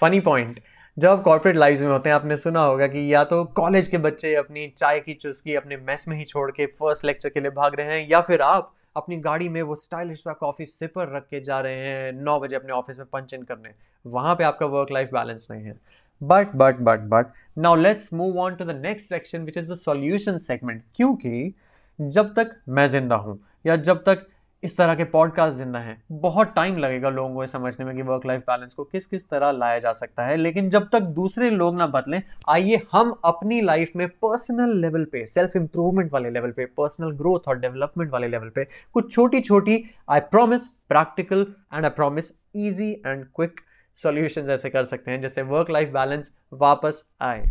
फनी 0.00 0.20
पॉइंट 0.20 0.60
जब 0.96 1.08
आप 1.08 1.22
कॉर्पोरेट 1.22 1.56
लाइफ 1.56 1.80
में 1.80 1.88
होते 1.88 2.08
हैं, 2.08 2.14
आपने 2.16 2.36
सुना 2.36 2.62
होगा 2.62 2.86
कि 2.86 3.12
या 3.14 3.22
तो 3.24 3.42
कॉलेज 3.44 3.88
के 3.88 3.98
बच्चे 3.98 4.34
अपनी 4.34 4.66
चाय 4.76 5.00
की 5.00 5.14
चुस्की 5.14 5.54
अपने 5.54 5.76
मेस 5.76 6.08
में 6.08 6.16
ही 6.16 6.24
छोड़ 6.24 6.50
के 6.50 6.66
फ़र्स्ट 6.66 7.04
लेक्चर 7.04 7.28
के 7.28 7.40
लिए 7.40 7.50
भाग 7.50 7.74
रहे 7.74 7.98
हैं, 7.98 8.08
या 8.10 8.20
फिर 8.20 8.42
आप 8.42 8.72
अपनी 8.96 9.16
गाड़ी 9.16 9.48
में 9.48 9.60
वो 9.62 9.76
स्टाइलिश 9.76 10.22
सा 10.24 10.32
कॉफ़ी 10.32 10.66
सिपर 10.66 11.14
रख 11.16 11.26
के 11.30 11.40
जा 11.40 11.60
रहे 11.60 11.76
हैं, 11.76 12.12
नौ 12.14 12.38
बजे 12.40 12.56
अपने 12.56 12.72
ऑफ़िस 12.72 12.98
में 12.98 13.06
पंच 13.12 13.34
इन 13.34 13.42
करने। 13.42 13.70
वहाँ 14.04 14.34
पे 14.34 14.44
आपका 14.44 14.66
वर्क 14.66 14.92
लाइफ 14.92 15.10
बैलेंस 15.12 15.48
नहीं 15.50 15.64
है। 15.64 15.78
But 16.20 16.54
but 16.56 16.76
but 16.80 17.00
but 17.08 17.32
now 17.58 17.76
let's 17.76 18.12
move 18.14 18.38
on 18.40 18.54
to 18.54 18.64
the 18.64 18.80
next 18.82 19.08
section 19.08 19.44
which 19.44 19.58
is 19.58 19.72
the 19.72 19.76
solution 19.76 20.36
segment 20.38 20.82
क्योंकि 20.96 21.54
जब 21.98 22.32
तक 22.34 22.56
मैं 22.68 22.86
ज़िंदा 22.88 23.16
हूँ 23.16 23.38
या 23.66 23.76
जब 23.76 24.04
तक 24.04 24.26
इस 24.62 24.76
तरह 24.76 24.94
के 24.94 25.04
पॉडकास्ट 25.04 25.56
ज़िंदा 25.56 25.78
हैं, 25.78 26.02
बहुत 26.12 26.52
टाइम 26.56 26.76
लगेगा 26.78 27.08
लोगों 27.08 27.34
को 27.34 27.46
समझने 27.46 27.86
में 27.86 27.96
कि 27.96 28.02
वर्क 28.02 28.26
लाइफ 28.26 28.40
बैलेंस 28.40 28.74
को 28.74 28.84
किस 28.84 29.06
किस 29.06 29.28
तरह 29.28 29.50
लाया 29.50 29.78
जा 29.78 29.92
सकता 29.92 30.26
है। 30.26 30.36
लेकिन 30.36 30.68
जब 30.68 30.88
तक 30.92 31.00
दूसरे 31.00 31.50
लोग 31.50 31.76
ना 31.76 31.86
बदलें, 31.86 32.22
आइए 32.48 32.80
हम 32.92 33.20
अपनी 33.24 33.60
लाइफ 33.60 33.92
में 33.96 34.08
पर्सनल 34.08 34.76
लेवल 34.76 35.04
पे 35.04 35.26
सेल्फ 35.26 35.56
इंप्रूवमेंट 35.56 36.12
वाले 36.12 36.30
लेवल 36.30 36.50
पे 36.50 36.64
पर्सनल 36.64 37.10
ग्रोथ 37.10 37.48
और 37.48 37.58
डेवलपमेंट 37.58 38.10
वाले 38.10 38.28
लेवल 38.28 38.48
पे 38.48 38.64
कुछ 38.92 39.12
छोटी 39.12 39.40
छोटी 39.40 39.84
I 40.10 40.20
promise 40.20 40.66
practical 40.66 41.46
and 41.74 41.84
I 41.84 41.90
promise 41.90 42.32
easy 42.56 42.90
and 43.06 43.24
quick 43.36 43.60
solution 43.96 44.50
ऐसे 44.50 44.70
कर 44.70 44.84
सकते 44.84 45.10
हैं 45.10 45.20
जैसे 45.20 45.42
वर्क 45.42 45.70
लाइफ 45.70 45.88
बैलेंस 45.88 46.36
वापस 46.52 47.04
आए। 47.20 47.44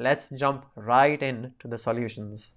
Let's 0.00 0.28
jump 0.32 0.64
right 0.78 1.22
into 1.60 1.68
the 1.68 1.76
solutions 1.76 2.52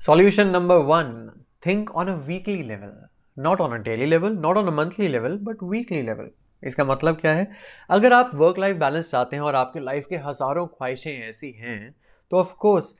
Solution 0.00 0.52
number 0.52 0.80
one 0.80 1.44
think 1.60 1.88
on 1.92 2.08
a 2.08 2.14
weekly 2.16 2.62
level. 2.62 2.92
Not 3.36 3.58
on 3.58 3.72
a 3.72 3.82
daily 3.82 4.06
level, 4.06 4.30
not 4.30 4.56
on 4.56 4.68
a 4.68 4.70
monthly 4.70 5.08
level, 5.08 5.36
but 5.38 5.60
weekly 5.60 6.02
level. 6.04 6.28
इसका 6.62 6.84
मतलब 6.84 7.16
क्या 7.20 7.32
है 7.34 7.48
अगर 7.90 8.12
आप 8.12 8.30
वर्क 8.34 8.58
लाइफ 8.58 8.76
बैलेंस 8.76 9.10
चाहते 9.10 9.36
हैं 9.36 9.42
और 9.42 9.54
आपके 9.54 9.80
लाइफ 9.80 10.06
के 10.10 10.16
हज़ारों 10.26 10.66
ख्वाहिशें 10.66 11.10
ऐसी 11.28 11.50
हैं 11.58 11.94
तो 12.30 12.36
ऑफकोर्स 12.36 12.92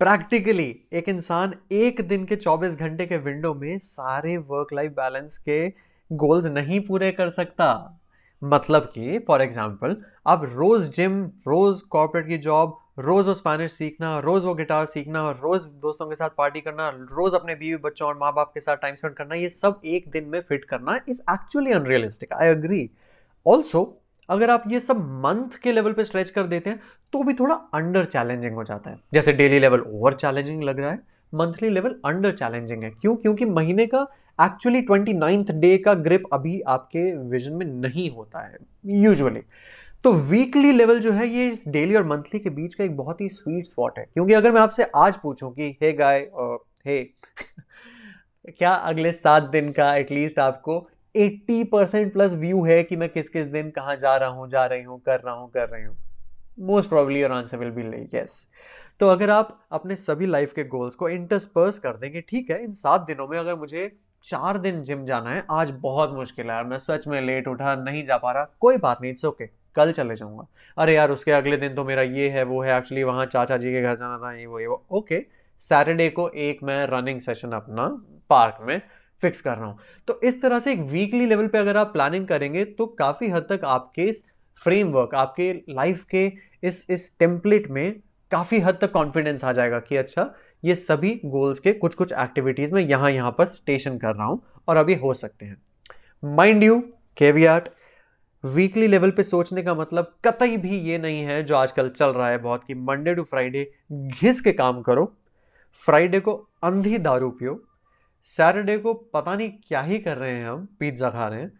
प्रैक्टिकली 0.00 0.68
एक 0.92 1.08
इंसान 1.08 1.54
एक 1.72 2.00
दिन 2.08 2.24
के 2.26 2.36
24 2.36 2.74
घंटे 2.76 3.06
के 3.06 3.16
विंडो 3.28 3.52
में 3.54 3.78
सारे 3.82 4.36
वर्क 4.50 4.72
लाइफ 4.74 4.92
बैलेंस 4.96 5.38
के 5.48 5.58
गोल्स 6.10 6.46
नहीं 6.50 6.80
पूरे 6.86 7.12
कर 7.12 7.28
सकता 7.30 7.68
मतलब 8.42 8.90
कि 8.94 9.18
फॉर 9.18 9.42
एग्ज़ाम्पल 9.42 9.96
आप 10.26 10.44
रोज 10.54 10.88
जिम 10.94 11.22
रोज 11.48 11.80
कॉर्पोरेट 11.90 12.28
की 12.28 12.38
जॉब 12.38 12.78
रोज 12.98 13.26
वो 13.26 13.34
स्पेनिश 13.34 13.72
सीखना, 13.72 14.18
रोज 14.20 14.44
वो 14.44 14.54
गिटार 14.54 14.84
सीखना, 14.86 15.30
रोज 15.32 15.64
दोस्तों 15.82 16.06
के 16.06 16.14
साथ 16.14 16.30
पार्टी 16.38 16.60
करना, 16.60 16.88
रोज 16.88 17.34
अपने 17.34 17.54
बीवी 17.54 17.76
बच्चों 17.78 18.08
और 18.08 18.16
माँ 18.18 18.32
बाप 18.34 18.50
के 18.54 18.60
साथ 18.60 18.76
टाइम 18.76 18.94
स्पेंड 18.94 19.14
करना, 19.14 19.34
ये 19.34 19.48
सब 19.48 19.80
एक 19.86 20.08
दिन 20.10 20.28
में 20.28 20.40
फिट 20.40 20.64
करना 20.64 20.98
is 21.08 21.20
actually 21.32 21.72
unrealistic 21.72 22.32
I 22.32 22.48
agree 22.48 22.88
also 23.46 23.82
अगर 24.28 24.50
आप 24.50 24.64
ये 24.68 24.80
सब 24.80 25.00
मंथ 25.24 25.58
के 25.62 25.72
लेवल 25.72 25.92
पे 25.92 26.04
स्ट्रेच 26.04 26.30
कर 26.30 26.46
देते 26.46 26.70
हैं 26.70 26.80
तो 27.12 27.22
भी 27.22 27.34
थोड़ा 27.34 27.54
अंडर 27.74 28.04
चैलेंजिंग 28.04 28.54
हो 28.54 28.64
जाता 28.64 28.90
है। 28.90 28.98
जैसे 29.14 29.32
डेली 29.32 29.58
लेवल 29.58 29.80
ओवर 29.80 30.14
चैलेंजिंग 30.14 30.62
लग 30.62 30.80
रहा 30.80 30.90
है 30.90 30.98
मंथली 31.32 31.68
लेवल 31.70 31.94
अंडर 32.04 32.32
चैलेंजिंग 32.32 32.82
है। 32.82 32.90
क्यों? 32.90 33.14
क्योंकि 33.16 33.44
महीने 33.44 33.86
का 33.86 34.06
एक्चुअली 34.38 34.80
ट्वेंटी 34.80 35.12
नाइन्थ 35.12 35.50
डे 35.50 35.76
का 35.78 35.94
ग्रिप 35.94 36.22
अभी 36.32 36.60
आपके 36.68 37.10
विजन 37.28 37.52
में 37.52 37.66
नहीं 37.66 38.10
होता 38.10 38.46
है 38.46 38.58
यूजुअली 39.02 39.40
तो 40.04 40.12
वीकली 40.12 40.72
लेवल 40.72 41.00
जो 41.00 41.12
है, 41.12 41.26
ये 41.28 41.58
डेली 41.68 41.94
और 41.94 42.04
मंथली 42.06 42.38
के 42.40 42.50
बीच 42.50 42.74
का 42.74 42.84
एक 42.84 42.96
बहुत 42.96 43.20
ही 43.20 43.28
स्वीट 43.28 43.66
स्पॉट 43.66 43.98
है. 43.98 44.04
क्योंकि 44.14 44.32
अगर 44.32 44.52
मैं 44.52 44.60
आपसे 44.60 44.84
आज 44.96 45.16
पूछूँ 45.16 45.52
कि 45.52 45.68
हे 45.82 45.92
गाय 45.92 46.18
हे 46.86 47.02
क्या 48.48 48.70
अगले 48.70 49.12
सात 49.12 49.50
दिन 49.50 49.70
का 49.72 49.94
एटलीस्ट 49.96 50.38
आपको 50.38 50.78
80 51.14 51.64
परसेंट 51.72 52.12
प्लस 52.12 52.34
व्यू 52.34 52.64
है 52.64 52.82
कि 52.82 52.96
मैं 52.96 53.08
किस 53.08 53.28
किस 53.28 53.46
दिन 53.46 53.70
कहाँ 53.70 53.96
जा 53.96 54.16
रहा 54.16 54.28
हूँ, 54.28 54.48
जा 54.48 54.66
रही 54.66 54.82
हूँ, 54.82 55.00
कर 55.00 55.20
रहा 55.20 55.34
हूँ, 55.34 55.50
कर 55.50 55.68
रही 55.68 55.84
हूँ? 55.84 55.96
Most 56.58 56.88
probably 56.88 57.20
your 57.20 57.32
answer 57.32 57.56
will 57.56 57.70
be 57.70 57.82
ले 57.82 58.06
यस 58.14 58.46
तो 59.00 59.08
अगर 59.08 59.30
आप 59.30 59.58
अपने 59.72 59.96
सभी 59.96 60.26
लाइफ 60.26 60.52
के 60.52 60.64
गोल्स 60.64 60.94
को 60.94 61.08
इंटरस्पर्स 61.08 61.78
कर 61.78 61.96
देंगे, 61.96 62.20
ठीक 62.20 62.50
है, 62.50 62.62
इन 62.64 62.72
सात 62.72 63.00
दिनों 63.00 63.28
में 63.28 63.38
अगर 63.38 63.54
मुझे 63.54 63.90
चार 64.24 64.58
दिन 64.58 64.82
जिम 64.82 65.04
जाना 65.04 65.30
है, 65.30 65.44
आज 65.50 65.70
बहुत 65.80 66.12
मुश्किल 66.12 66.50
है 66.50 66.62
मैं 66.64 66.78
सच 66.78 67.06
में 67.08 67.20
लेट 67.20 67.48
उठा, 67.48 67.74
नहीं 67.76 68.04
जा 68.04 68.16
पा 68.16 68.32
रहा। 68.32 68.44
कोई 68.60 68.76
बात 68.76 69.00
नहीं 69.02 69.12
इट्स 69.12 69.24
ओके 69.24 69.44
okay. 69.44 69.56
कल 69.76 69.92
चले 69.92 70.14
जाऊँगा। 70.16 70.46
अरे 70.78 70.94
यार, 70.94 71.10
उसके 71.10 71.32
अगले 71.32 71.56
दिन 71.56 71.74
तो 71.74 71.84
मेरा 71.84 72.02
ये 72.02 72.28
है, 72.28 72.42
वो 72.42 72.62
है 72.62 72.76
एक्चुअली 72.78 73.02
वहाँ 73.02 73.26
चाचा 73.26 73.56
जी 73.56 73.72
के 73.72 73.82
घर 73.82 73.96
जाना 73.96 74.18
था, 74.18 74.32
ये 74.32 74.46
वो 74.46 74.60
ये 74.60 74.66
वो। 74.66 74.84
ओके 74.90 75.22
सैटरडे 75.60 76.08
को 76.10 76.28
एक 76.28 76.62
मैं 76.62 76.86
रनिंग 76.86 77.20
सेशन 77.20 77.52
अपना 77.52 77.86
पार्क 78.30 78.58
में 78.62 78.80
फिक्स 79.20 79.40
कर 79.40 79.56
रहा 79.56 79.66
हूँ। 79.66 79.78
तो 80.08 80.20
इस 80.24 80.40
तरह 80.42 80.58
से 80.60 80.72
एक 80.72 80.80
वीकली 80.88 81.26
लेवल 81.26 81.46
पे 81.46 81.58
अगर 81.58 81.76
आप 81.76 81.92
प्लानिंग 81.92 82.26
करेंगे 82.26 82.64
तो 82.64 82.86
काफ़ी 82.98 83.28
हद 83.28 83.46
तक 83.50 83.64
आपके 83.64 84.02
इस 84.02 84.24
फ्रेमवर्क 84.62 85.14
आपके 85.14 85.52
लाइफ 85.70 86.04
के 86.04 86.26
इस 86.62 86.86
इस 86.90 87.18
टेम्पलेट 87.18 87.70
में 87.70 88.00
काफ़ी 88.32 88.58
हद 88.60 88.78
तक 88.80 88.90
कॉन्फिडेंस 88.92 89.44
आ 89.44 89.52
जाएगा 89.52 89.78
कि 89.78 89.96
अच्छा 89.96 90.22
ये 90.62 90.74
सभी 90.74 91.10
गोल्स 91.24 91.58
के 91.58 91.72
कुछ 91.74 91.94
कुछ 91.94 92.12
एक्टिविटीज़ 92.14 92.72
में 92.74 92.80
यहाँ 92.82 93.10
यहाँ 93.10 93.30
पर 93.38 93.46
स्टेशन 93.48 93.98
कर 93.98 94.14
रहा 94.14 94.26
हूँ 94.26 94.40
और 94.68 94.76
अभी 94.76 94.94
हो 94.96 95.14
सकते 95.14 95.46
हैं। 95.46 95.56
Mind 96.22 96.62
you 96.62 96.78
caveat 97.16 97.68
weekly 98.44 98.86
level 98.86 99.10
पे 99.10 99.22
सोचने 99.22 99.62
का 99.62 99.74
मतलब 99.74 100.12
कतई 100.24 100.56
भी 100.56 100.78
ये 100.80 100.98
नहीं 100.98 101.20
है 101.22 101.42
जो 101.42 101.56
आजकल 101.56 101.88
चल 101.90 102.08
रहा 102.08 102.28
है 102.28 102.38
बहुत 102.38 102.64
कि 102.64 102.74
मंडे 102.74 103.14
टू 103.14 103.22
फ्राइडे 103.24 103.70
घिस 103.92 104.40
के 104.40 104.52
काम 104.52 104.80
करो 104.82 105.12
फ्राइडे 105.76 106.20
को 106.20 106.32
अंधी 106.64 106.98
दारू 106.98 107.30
पियो 107.30 107.60
सैटरडे 108.26 108.76
को 108.78 108.92
पता 109.14 109.34
नहीं 109.36 109.50
क्या 109.68 109.80
ही 109.82 109.98
कर 109.98 110.16
रहे 110.16 110.32
हैं 110.32 110.48
हम 110.48 110.66
पिज़्ज़ा 110.80 111.10
खा 111.10 111.26
रहे 111.28 111.40
हैं 111.40 111.52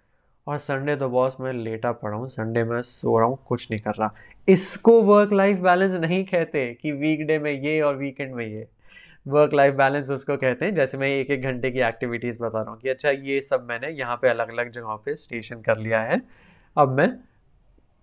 और 0.46 0.58
संडे 0.58 0.94
तो 0.96 1.08
बॉस 1.08 1.36
मैं 1.40 1.52
लेटा 1.52 1.92
पड़ा 1.92 2.16
हूँ 2.16 2.28
संडे 2.28 2.64
में 2.64 2.80
सो 2.82 3.18
रहा 3.18 3.28
हूँ, 3.28 3.38
कुछ 3.48 3.70
नहीं 3.70 3.80
कर 3.80 3.94
रहा। 3.94 4.10
इसको 4.48 5.00
वर्क 5.02 5.32
लाइफ 5.32 5.58
बैलेंस 5.60 5.92
नहीं 6.00 6.24
कहते 6.24 6.66
कि 6.82 6.92
वीकडे 6.92 7.38
में 7.38 7.50
ये 7.52 7.80
और 7.80 7.96
वीकेंड 7.96 8.34
में 8.34 8.46
ये। 8.46 8.66
वर्क 9.26 9.54
लाइफ 9.54 9.74
बैलेंस 9.74 10.10
उसको 10.10 10.36
कहते 10.36 10.64
हैं, 10.64 10.74
जैसे 10.74 10.98
मैं 10.98 11.08
एक 11.08 11.30
एक 11.30 11.42
घंटे 11.42 11.70
की 11.70 11.80
एक्टिविटीज़ 11.82 12.38
बता 12.40 12.60
रहा 12.60 12.70
हूँ 12.70 12.78
कि 12.80 12.88
अच्छा 12.88 13.10
ये 13.10 13.40
सब 13.42 13.66
मैंने 13.68 13.88
यहाँ 13.90 14.16
पे 14.22 14.28
अलग 14.28 14.48
अलग 14.50 14.70
जगहों 14.72 14.96
पे 14.98 15.14
स्टेशन 15.16 15.62
कर 15.62 15.78
लिया 15.78 16.00
है, 16.02 16.20
अब 16.76 16.96
मैं 16.96 17.08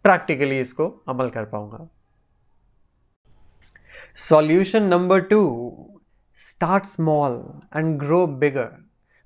प्रैक्टिकली 0.05 0.59
इसको 0.59 0.87
अमल 1.09 1.29
कर 1.29 1.45
पाऊँगा। 1.45 1.87
Solution 4.19 4.83
number 4.85 5.21
two 5.23 5.41
start 6.35 6.85
small 6.85 7.43
and 7.75 7.97
grow 7.99 8.25
bigger 8.27 8.69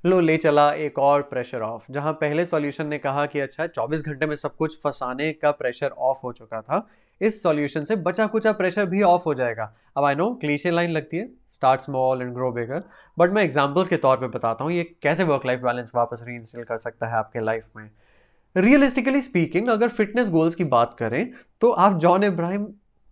लो, 0.04 0.20
ले 0.20 0.38
चला 0.38 0.72
एक 0.72 1.00
और 1.00 1.22
प्रेशर 1.22 1.62
ऑफ़ 1.62 1.92
जहाँ 1.92 2.14
पहले 2.14 2.46
सॉल्यूशन 2.46 2.88
ने 2.88 2.98
कहा 2.98 3.26
कि 3.26 3.40
अच्छा 3.40 3.66
24 3.70 4.02
घंटे 4.02 4.26
में 4.26 4.36
सब 4.36 4.56
कुछ 4.56 4.78
फंसाने 4.84 5.32
का 5.34 5.52
प्रेशर 5.54 5.90
ऑफ़ 5.90 6.20
हो 6.24 6.32
चुका 6.34 6.62
था 6.62 6.88
इस 7.22 7.42
सॉल्यूशन 7.44 7.84
से 7.84 7.96
बचा 7.98 8.26
कुचा 8.28 8.52
प्रेशर 8.54 8.86
भी 8.86 9.02
ऑफ़ 9.04 9.24
हो 9.26 9.34
जाएगा। 9.34 9.74
अब 9.98 10.04
आई 10.06 10.16
नो 10.16 10.30
क्लीशे 10.36 10.72
लाइन 10.72 10.92
लगती 10.92 11.18
है 11.18 11.30
start 11.54 11.82
small 11.82 12.22
and 12.22 12.34
grow 12.34 12.52
bigger 12.52 12.84
but 13.18 13.32
मैं 13.32 13.44
एग्जाम्पल्स 13.44 13.88
के 13.88 13.98
तौर 13.98 14.18
पे 14.18 14.28
बताता 14.28 14.64
हूँ, 14.64 14.72
ये 14.72 14.84
कैसे 15.02 15.24
वर्क 15.24 15.46
लाइफ 15.46 15.62
बैलेंस 15.62 15.92
वापस 15.96 16.24
री 16.28 16.64
कर 16.64 16.78
सकता 16.78 17.08
है 17.08 17.16
आपके 17.16 17.40
लाइफ 17.40 17.68
में। 17.78 17.90
रियलिस्टिकली 18.56 19.22
स्पीकिंग 19.22 19.68
अगर 19.70 19.90
फिटनेस 19.90 20.30
गोल्स 20.30 20.56
की 20.56 20.64
बात 20.66 20.96
करें 21.00 21.30
तो 21.62 21.72
आप 21.72 21.98
जॉन 22.00 22.24
इब्राहिम 22.24 22.68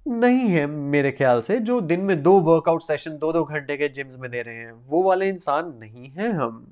नहीं 0.05 0.47
है 0.47 0.65
मेरे 0.67 1.11
ख्याल 1.11 1.41
से, 1.41 1.57
जो 1.59 1.79
दिन 1.81 2.01
में 2.01 2.21
दो 2.23 2.39
वर्कआउट 2.41 2.81
सेशन 2.81 3.17
दो 3.17 3.31
दो 3.33 3.43
घंटे 3.43 3.77
के 3.77 3.87
जिम्स 3.89 4.17
में 4.17 4.29
दे 4.31 4.41
रहे 4.41 4.55
हैं। 4.55 4.71
वो 4.87 5.01
वाले 5.03 5.29
इंसान 5.29 5.73
नहीं 5.79 6.09
हैं 6.09 6.31
हम। 6.31 6.65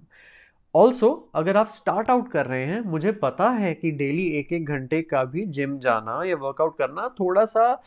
ऑल्सो 0.75 1.09
अगर 1.35 1.57
आप 1.57 1.69
स्टार्ट 1.69 2.09
आउट 2.09 2.29
कर 2.31 2.45
रहे 2.45 2.63
हैं, 2.65 2.79
मुझे 2.81 3.11
पता 3.11 3.49
है 3.49 3.73
कि 3.73 3.91
डेली 3.91 4.25
एक 4.29 4.53
एक 4.53 4.65
घंटे 4.65 5.01
का 5.01 5.23
भी 5.23 5.45
जिम 5.47 5.77
जाना 5.79 6.21
या 6.25 6.35
वर्कआउट 6.35 6.77
करना 6.77 7.07
थोड़ा 7.19 7.45
सा 7.45 7.81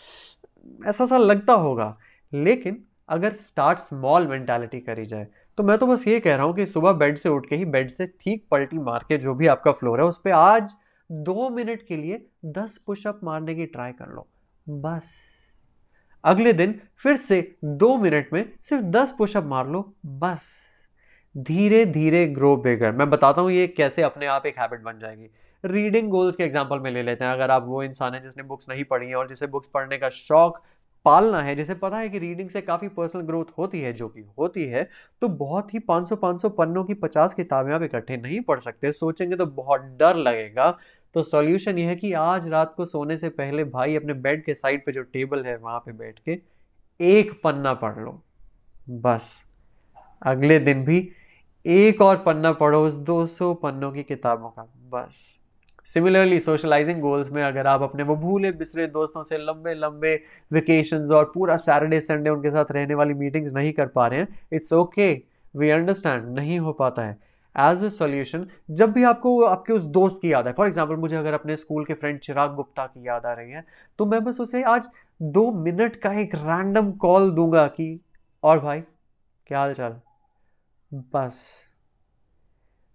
ऐसा 0.87 1.07
सा 1.07 1.19
लगता 1.19 1.53
होगा। 1.53 1.97
लेकिन 2.33 2.83
अगर 3.09 3.33
स्टार्ट 3.33 3.79
स्मॉल 3.79 4.27
मेंटालिटी 4.27 4.81
करी 4.81 5.05
जाए 5.05 5.27
तो 5.59 5.63
मैं 5.63 5.77
तो 5.79 5.87
बस 5.87 6.07
ये 6.09 6.21
कह 6.21 6.37
रहा 6.37 6.47
हूँ 6.47 6.55
कि 6.55 6.67
सुबह 6.67 6.93
बेड 6.93 7.19
से 7.19 7.29
उठ 7.29 7.49
के 7.49 7.57
ही 7.57 7.65
बेड 7.65 7.91
से 7.91 8.07
ठीक 8.21 8.47
पलटी 8.51 8.79
मार 8.79 9.05
के 9.09 9.19
जो 9.19 9.35
भी 9.35 9.47
आपका 9.47 9.73
फ्लोर 9.73 10.01
है, 10.01 10.07
उस 10.07 10.19
पर 10.19 10.31
आज 10.31 10.75
दो 11.11 11.49
मिनट 11.51 11.87
के 11.87 11.97
लिए 11.97 12.27
दस 12.45 12.77
पुशअप 12.87 13.21
मारने 13.25 13.55
की 13.55 13.67
ट्राई 13.67 13.93
कर 13.93 14.13
लो। 14.15 14.27
बस। 14.67 15.13
अगले 16.25 16.53
दिन 16.53 16.81
फिर 16.97 17.17
से 17.17 17.41
दो 17.65 17.97
मिनट 17.97 18.33
में 18.33 18.45
सिर्फ़ 18.63 18.85
दस 18.85 19.15
पुशअप 19.19 19.45
मार 19.45 19.69
लो। 19.69 19.81
बस। 20.07 20.76
धीरे 21.37 21.85
धीरे 21.87 22.27
ग्रो 22.27 22.57
बेगर 22.57 22.93
मैं 22.93 23.09
बताता 23.11 23.43
हूँ 23.43 23.51
ये 23.53 23.67
कैसे 23.67 24.03
अपने 24.03 24.27
आप 24.27 24.47
एक 24.47 24.59
हैबिट 24.59 24.83
बन 24.83 24.99
जाएगी। 24.99 25.31
रीडिंग 25.65 26.09
गोल्स 26.11 26.37
के 26.37 26.45
एग्ज़ाम्पल 26.45 26.79
में 26.79 26.91
ले 26.91 27.03
लेते 27.03 27.25
हैं। 27.25 27.33
अगर 27.33 27.51
आप 27.51 27.65
वो 27.67 27.83
इंसान 27.83 28.15
है 28.15 28.21
जिसने 28.21 28.43
बुक्स 28.43 28.69
नहीं 28.69 28.85
पढ़ी 28.85 29.09
है 29.09 29.15
और 29.15 29.29
जिसे 29.29 29.47
बुक्स 29.47 29.69
पढ़ने 29.75 29.99
का 29.99 30.09
शौक 30.11 30.61
पालना 31.07 31.41
है, 31.41 31.55
जैसे 31.55 31.75
पता 31.75 31.99
है 31.99 32.09
कि 32.09 32.19
रीडिंग 32.19 32.49
से 32.51 32.61
काफ़ी 32.61 32.89
पर्सनल 32.89 33.23
ग्रोथ 33.23 33.45
होती 33.59 33.81
है, 33.81 33.93
जो 33.93 34.09
कि 34.09 34.25
होती 34.39 34.65
है 34.65 34.89
तो 35.23 35.29
बहुत 35.29 35.75
ही 35.75 35.79
500 35.81 36.17
500 36.17 36.49
पन्नों 36.51 36.85
की 36.85 36.95
50 36.97 37.35
किताबें 37.35 37.73
आप 37.73 37.83
इकट्ठे 37.83 38.17
नहीं 38.17 38.41
पढ़ 38.41 38.61
सकते। 38.61 38.93
सोचेंगे 38.93 39.37
तो 39.37 39.47
बहुत 39.47 39.81
डर 39.99 40.17
लगेगा। 40.19 40.71
तो 41.15 41.23
सॉल्यूशन 41.23 41.79
ये 41.79 41.85
है 41.85 41.97
कि 41.97 42.13
आज 42.15 42.49
रात 42.49 42.75
को 42.77 42.85
सोने 42.85 43.17
से 43.17 43.29
पहले 43.31 43.65
भाई 43.67 43.97
अपने 43.97 44.15
बेड 44.15 44.45
के 44.45 44.55
साइड 44.55 44.85
पे 44.87 44.93
जो 44.93 45.03
टेबल 45.03 45.45
है, 45.45 45.57
वहाँ 45.57 45.79
पे 45.81 45.93
बैठ 45.93 46.19
के 46.21 46.39
एक 47.01 47.41
पन्ना 47.45 47.75
पढ़ 47.75 47.99
लो। 47.99 48.21
बस। 48.91 49.45
अगले 50.23 50.59
दिन 50.59 50.85
भी 50.85 51.09
एक 51.67 52.01
और 52.03 52.17
पन्ना 52.17 52.53
पढ़ो 52.53 52.83
उस 52.87 52.97
200 53.01 53.53
पन्नों 53.55 53.91
की 53.93 54.03
किताबों 54.03 54.49
का, 54.49 54.63
बस। 54.91 55.39
सिमिलरली 55.87 56.39
सोशलाइजिंग 56.41 57.01
गोल्स 57.01 57.31
में 57.33 57.43
अगर 57.43 57.67
आप 57.67 57.83
अपने 57.83 58.03
वो 58.03 58.17
भूले, 58.17 58.51
बिसरे 58.53 58.87
दोस्तों 58.87 59.23
से 59.23 59.39
लंबे 59.39 59.75
लंबे 59.75 60.15
वेकेशन 60.51 61.07
और 61.15 61.25
पूरा 61.35 61.57
सैटरडे 61.57 62.01
संडे 62.01 62.31
उनके 62.31 62.51
साथ 62.51 62.73
रहने 62.73 62.95
वाली 62.95 63.15
मीटिंग्स 63.15 63.53
नहीं 63.55 63.73
कर 63.73 63.87
पा 63.89 64.07
रहे 64.07 64.21
हैं 64.21 64.29
इट्स 64.53 64.73
ओके 64.73 65.13
वी 65.55 65.71
अंडरस्टैंड 65.71 66.29
नहीं 66.31 66.59
हो 66.59 66.73
पाता 66.73 67.03
है। 67.03 67.19
एज 67.57 67.85
ए 67.85 67.91
सोल्यूशन 67.91 68.47
जब 68.71 68.93
भी 68.93 69.03
आपको, 69.05 69.41
आपके 69.43 69.73
उस 69.73 69.83
दोस्त 69.83 70.21
की 70.23 70.33
याद 70.33 70.47
है 70.47 70.53
फॉर 70.53 70.67
एग्ज़ाम्पल 70.67 70.97
मुझे 70.97 71.17
अगर 71.17 71.35
अपने 71.35 71.57
स्कूल 71.57 71.85
के 71.85 71.95
फ्रेंड 71.95 72.19
चिराग 72.21 72.55
गुप्ता 72.55 72.87
की 72.87 73.07
याद 73.09 73.27
आ 73.27 73.33
रही 73.33 73.51
है 73.51 73.65
तो 73.99 74.07
मैं 74.07 74.23
बस 74.25 74.41
उसे 74.41 74.63
आज 74.65 74.89
दो 75.21 75.51
मिनट 75.55 75.97
का 75.97 76.13
एक 76.21 76.35
रैंडम 76.35 76.91
कॉल 76.99 77.31
दूँगा 77.31 77.67
कि, 77.69 78.01
और 78.43 78.61
भाई, 78.61 78.81
क्या 79.47 79.59
हाल 79.59 79.73
चाल 79.75 80.01
बस। 80.93 81.39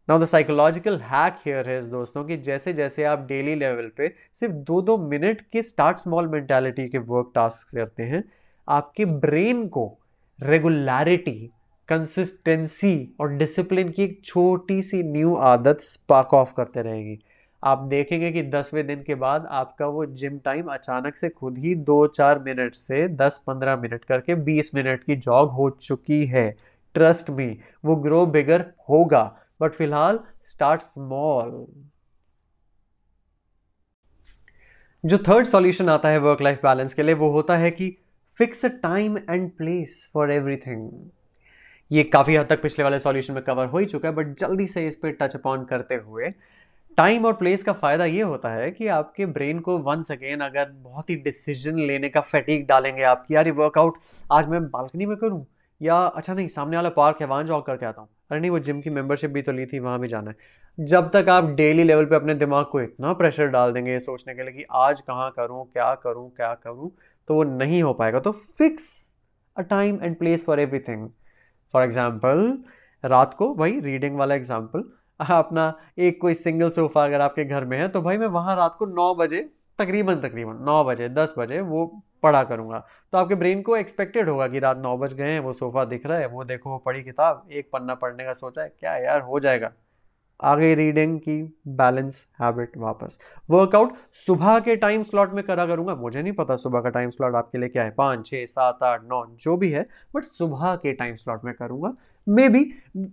Now 0.07 0.19
the 0.19 0.25
psychological 0.25 0.97
hack 0.97 1.35
here 1.45 1.69
है 1.69 1.81
दोस्तों, 1.89 2.23
कि 2.23 2.37
जैसे 2.37 2.73
जैसे 2.73 3.03
आप 3.03 3.25
डेली 3.27 3.55
लेवल 3.55 3.89
पे 3.97 4.11
सिर्फ़ 4.33 4.53
दो 4.53 4.81
दो 4.81 4.97
मिनट 4.97 5.41
के 5.41 5.61
स्टार्ट 5.61 5.97
स्मॉल 5.97 6.27
मेंटालिटी 6.27 6.87
के 6.89 6.97
वर्क 6.97 7.31
टास्क 7.35 7.75
करते 7.75 8.03
हैं, 8.03 8.23
आपके 8.67 9.05
ब्रेन 9.05 9.67
को 9.67 9.85
रेगुलरिटी 10.39 11.51
कंसिस्टेंसी 11.89 13.15
और 13.21 13.33
डिसिप्लिन 13.33 13.89
की 13.89 14.03
एक 14.03 14.19
छोटी 14.25 14.81
सी 14.81 15.03
न्यू 15.03 15.35
आदत 15.35 15.81
स्पार्क 15.81 16.33
ऑफ़ 16.33 16.53
करते 16.53 16.81
रहेगी। 16.81 17.19
आप 17.63 17.79
देखेंगे 17.79 18.31
कि 18.31 18.43
दसवें 18.43 18.85
दिन 18.87 19.03
के 19.03 19.15
बाद 19.15 19.45
आपका 19.51 19.87
वो 19.87 20.05
जिम 20.05 20.37
टाइम 20.39 20.73
अचानक 20.73 21.15
से 21.15 21.29
खुद 21.29 21.57
ही 21.57 21.75
दो 21.75 22.05
चार 22.07 22.39
मिनट 22.39 22.75
से 22.75 23.07
दस 23.07 23.43
पंद्रह 23.47 23.75
मिनट 23.75 24.05
करके 24.05 24.35
बीस 24.35 24.75
मिनट 24.75 25.03
की 25.03 25.15
जॉग 25.15 25.51
हो 25.51 25.69
चुकी 25.69 26.25
है। 26.25 26.55
ट्रस्ट 26.95 27.29
मी, 27.29 27.57
वो 27.85 27.95
ग्रो 27.95 28.25
बिगर 28.25 28.65
होगा 28.89 29.23
बट 29.61 29.73
फ़िलहाल 29.73 30.19
स्टार्ट 30.43 30.81
स्मॉल 30.81 31.65
जो 35.03 35.17
थर्ड 35.17 35.45
सॉल्यूशन 35.45 35.89
आता 35.89 36.09
है 36.09 36.17
वर्क 36.17 36.41
लाइफ 36.41 36.63
बैलेंस 36.63 36.93
के 36.93 37.03
लिए, 37.03 37.15
वो 37.15 37.29
होता 37.29 37.57
है 37.57 37.71
कि 37.71 37.95
fix 38.37 38.65
time 38.65 39.17
and 39.17 39.49
place 39.51 40.09
for 40.13 40.31
everything 40.31 40.89
ये 41.91 42.03
काफ़ी 42.03 42.35
हद 42.35 42.47
तक 42.47 42.61
पिछले 42.61 42.83
वाले 42.83 42.99
सॉल्यूशन 42.99 43.33
में 43.33 43.43
कवर 43.43 43.65
हो 43.65 43.77
ही 43.77 43.85
चुका 43.85 44.09
है 44.09 44.15
बट 44.15 44.35
जल्दी 44.39 44.67
से 44.67 44.87
इस 44.87 44.95
पर 44.95 45.11
टच 45.11 45.35
अपॉन 45.35 45.65
करते 45.65 45.95
हुए 45.95 46.29
टाइम 46.97 47.25
और 47.25 47.33
प्लेस 47.33 47.63
का 47.63 47.73
फ़ायदा 47.73 48.05
ये 48.05 48.21
होता 48.21 48.49
है 48.49 48.69
कि 48.71 48.87
आपके 48.87 49.25
ब्रेन 49.25 49.59
को 49.59 49.77
वंस 49.77 50.11
अगेन 50.11 50.39
अगर 50.39 50.69
बहुत 50.69 51.09
ही 51.09 51.15
डिसीज़न 51.15 51.79
लेने 51.79 52.09
का 52.09 52.21
फैटिक 52.21 52.65
डालेंगे 52.67 53.03
आपकी 53.03 53.35
यार 53.35 53.45
ये 53.45 53.51
वर्कआउट 53.51 53.97
आज 54.31 54.47
मैं 54.47 54.63
बालकनी 54.69 55.05
में 55.05 55.17
करूँ 55.17 55.45
या 55.81 55.95
अच्छा 55.97 56.33
नहीं, 56.33 56.47
सामने 56.47 56.77
वाला 56.77 56.89
पार्क 56.91 57.21
है, 57.21 57.27
वहाँ 57.27 57.43
जॉग 57.43 57.65
करके 57.65 57.85
आता 57.85 58.01
हूँ। 58.01 58.09
अरे 58.31 58.39
नहीं, 58.39 58.51
वो 58.51 58.59
जिम 58.59 58.81
की 58.81 58.89
मेंबरशिप 58.89 59.31
भी 59.31 59.41
तो 59.41 59.51
ली 59.51 59.65
थी, 59.65 59.79
वहाँ 59.79 59.99
भी 59.99 60.07
जाना 60.07 60.31
है। 60.31 60.59
जब 60.77 61.09
तक 61.13 61.29
आप 61.29 61.45
डेली 61.55 61.83
लेवल 61.83 62.05
पे 62.05 62.15
अपने 62.15 62.33
दिमाग 62.35 62.65
को 62.65 62.81
इतना 62.81 63.13
प्रेशर 63.13 63.47
डाल 63.47 63.71
देंगे 63.73 63.99
सोचने 63.99 64.35
के 64.35 64.43
लिए 64.43 64.53
कि 64.53 64.65
आज 64.71 65.01
कहाँ 65.01 65.29
करूँ, 65.31 65.65
क्या 65.65 65.93
करूँ 65.95 66.29
क्या 66.29 66.53
करूँ 66.55 66.91
तो 67.27 67.35
वो 67.35 67.43
नहीं 67.43 67.81
हो 67.83 67.93
पाएगा। 67.93 68.19
तो 68.19 68.31
fix 68.31 68.91
a 69.57 69.61
time 69.61 69.99
and 70.03 70.17
place 70.17 70.45
for 70.45 70.59
everything 70.59 71.09
for 71.73 71.83
example 71.83 72.57
रात 73.03 73.33
को 73.33 73.53
भाई 73.55 73.79
रीडिंग 73.79 74.17
वाला 74.17 74.35
एग्ज़ाम्पल 74.35 74.83
अपना 75.19 75.73
एक 75.99 76.19
कोई 76.21 76.33
सिंगल 76.33 76.69
सोफा 76.69 77.03
अगर 77.03 77.21
आपके 77.21 77.45
घर 77.45 77.65
में 77.65 77.77
है 77.77 77.87
तो 77.87 78.01
भाई 78.01 78.17
मैं 78.17 78.27
वहाँ 78.27 78.55
रात 78.55 78.75
को 78.79 78.85
नौ 78.85 79.13
बजे 79.15 79.41
तकरीबन 79.81 80.15
तकरीबन, 80.15 80.63
नौ 80.63 80.83
बजे, 80.83 81.09
दस 81.09 81.33
बजे 81.37 81.61
वो 81.61 81.85
पढ़ा 82.23 82.43
करूँगा। 82.43 82.85
तो 83.13 83.17
आपके 83.17 83.35
ब्रेन 83.35 83.61
को 83.61 83.77
एक्सपेक्टेड 83.77 84.29
होगा 84.29 84.47
कि 84.47 84.59
रात 84.59 84.77
नौ 84.77 84.97
बज 84.97 85.13
गए 85.13 85.31
हैं, 85.31 85.39
वो 85.39 85.53
सोफ़ा 85.53 85.85
दिख 85.85 86.05
रहा 86.05 86.17
है, 86.17 86.27
वो 86.27 86.43
देखो, 86.43 86.69
वो 86.69 86.77
पढ़ी 86.77 87.03
किताब, 87.03 87.47
एक 87.51 87.69
पन्ना 87.73 87.95
पढ़ने 87.95 88.25
का 88.25 88.33
सोचा 88.33 88.61
है, 88.61 88.73
क्या 88.79 88.95
यार, 88.97 89.21
हो 89.21 89.39
जाएगा। 89.39 89.71
आगे 90.39 90.73
रीडिंग 90.75 91.17
की 91.19 91.41
बैलेंस 91.67 92.25
हैबिट 92.41 92.77
वापस। 92.77 93.19
वर्कआउट 93.49 93.93
सुबह 94.13 94.59
के 94.59 94.75
टाइम 94.75 95.03
स्लॉट 95.03 95.33
में 95.33 95.43
करा 95.43 95.65
करूँगा, 95.65 95.95
मुझे 95.95 96.21
नहीं 96.21 96.33
पता 96.33 96.55
सुबह 96.55 96.81
का 96.81 96.89
टाइम 96.89 97.09
स्लॉट 97.09 97.35
आपके 97.35 97.57
लिए 97.57 97.69
क्या 97.69 97.83
है, 97.83 97.91
पाँच 97.91 98.25
छः 98.25 98.45
सात, 98.45 98.83
आठ, 98.83 99.03
नौ, 99.03 99.25
जो 99.39 99.57
भी 99.57 99.69
है 99.69 99.85
बट 100.15 100.23
सुबह 100.23 100.75
के 100.75 100.93
टाइम 100.93 101.15
स्लॉट 101.15 101.45
में 101.45 101.53
करूँगा। 101.53 101.93
मे 102.27 102.47
बी 102.49 102.65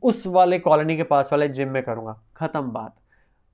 उस 0.02 0.26
वाले 0.26 0.58
कॉलोनी 0.58 0.96
के 0.96 1.02
पास 1.02 1.32
वाले 1.32 1.48
जिम 1.48 1.68
में 1.68 1.82
करूँगा, 1.82 2.20
ख़त्म 2.36 2.70
बात। 2.70 2.94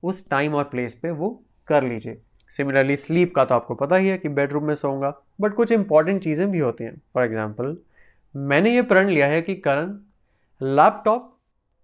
उस 0.03 0.29
टाइम 0.29 0.55
और 0.55 0.63
प्लेस 0.63 0.95
पे 0.95 1.11
वो 1.11 1.29
कर 1.67 1.83
लीजिए। 1.83 2.17
सिमिलरली 2.51 2.95
स्लीप 2.95 3.33
का 3.35 3.45
तो 3.45 3.55
आपको 3.55 3.75
पता 3.75 3.95
ही 3.95 4.07
है 4.07 4.17
कि 4.17 4.29
बेडरूम 4.29 4.63
में 4.63 4.75
सोऊँगा 4.75 5.13
बट 5.41 5.53
कुछ 5.53 5.71
इंपॉर्टेंट 5.71 6.21
चीज़ें 6.23 6.49
भी 6.51 6.59
होती 6.59 6.83
हैं। 6.83 6.95
फॉर 7.13 7.23
एग्ज़ाम्पल 7.23 7.77
मैंने 8.35 8.73
ये 8.75 8.81
प्रण 8.83 9.09
लिया 9.09 9.27
है 9.27 9.41
कि 9.41 9.55
करण 9.57 9.97
लैपटॉप 10.61 11.31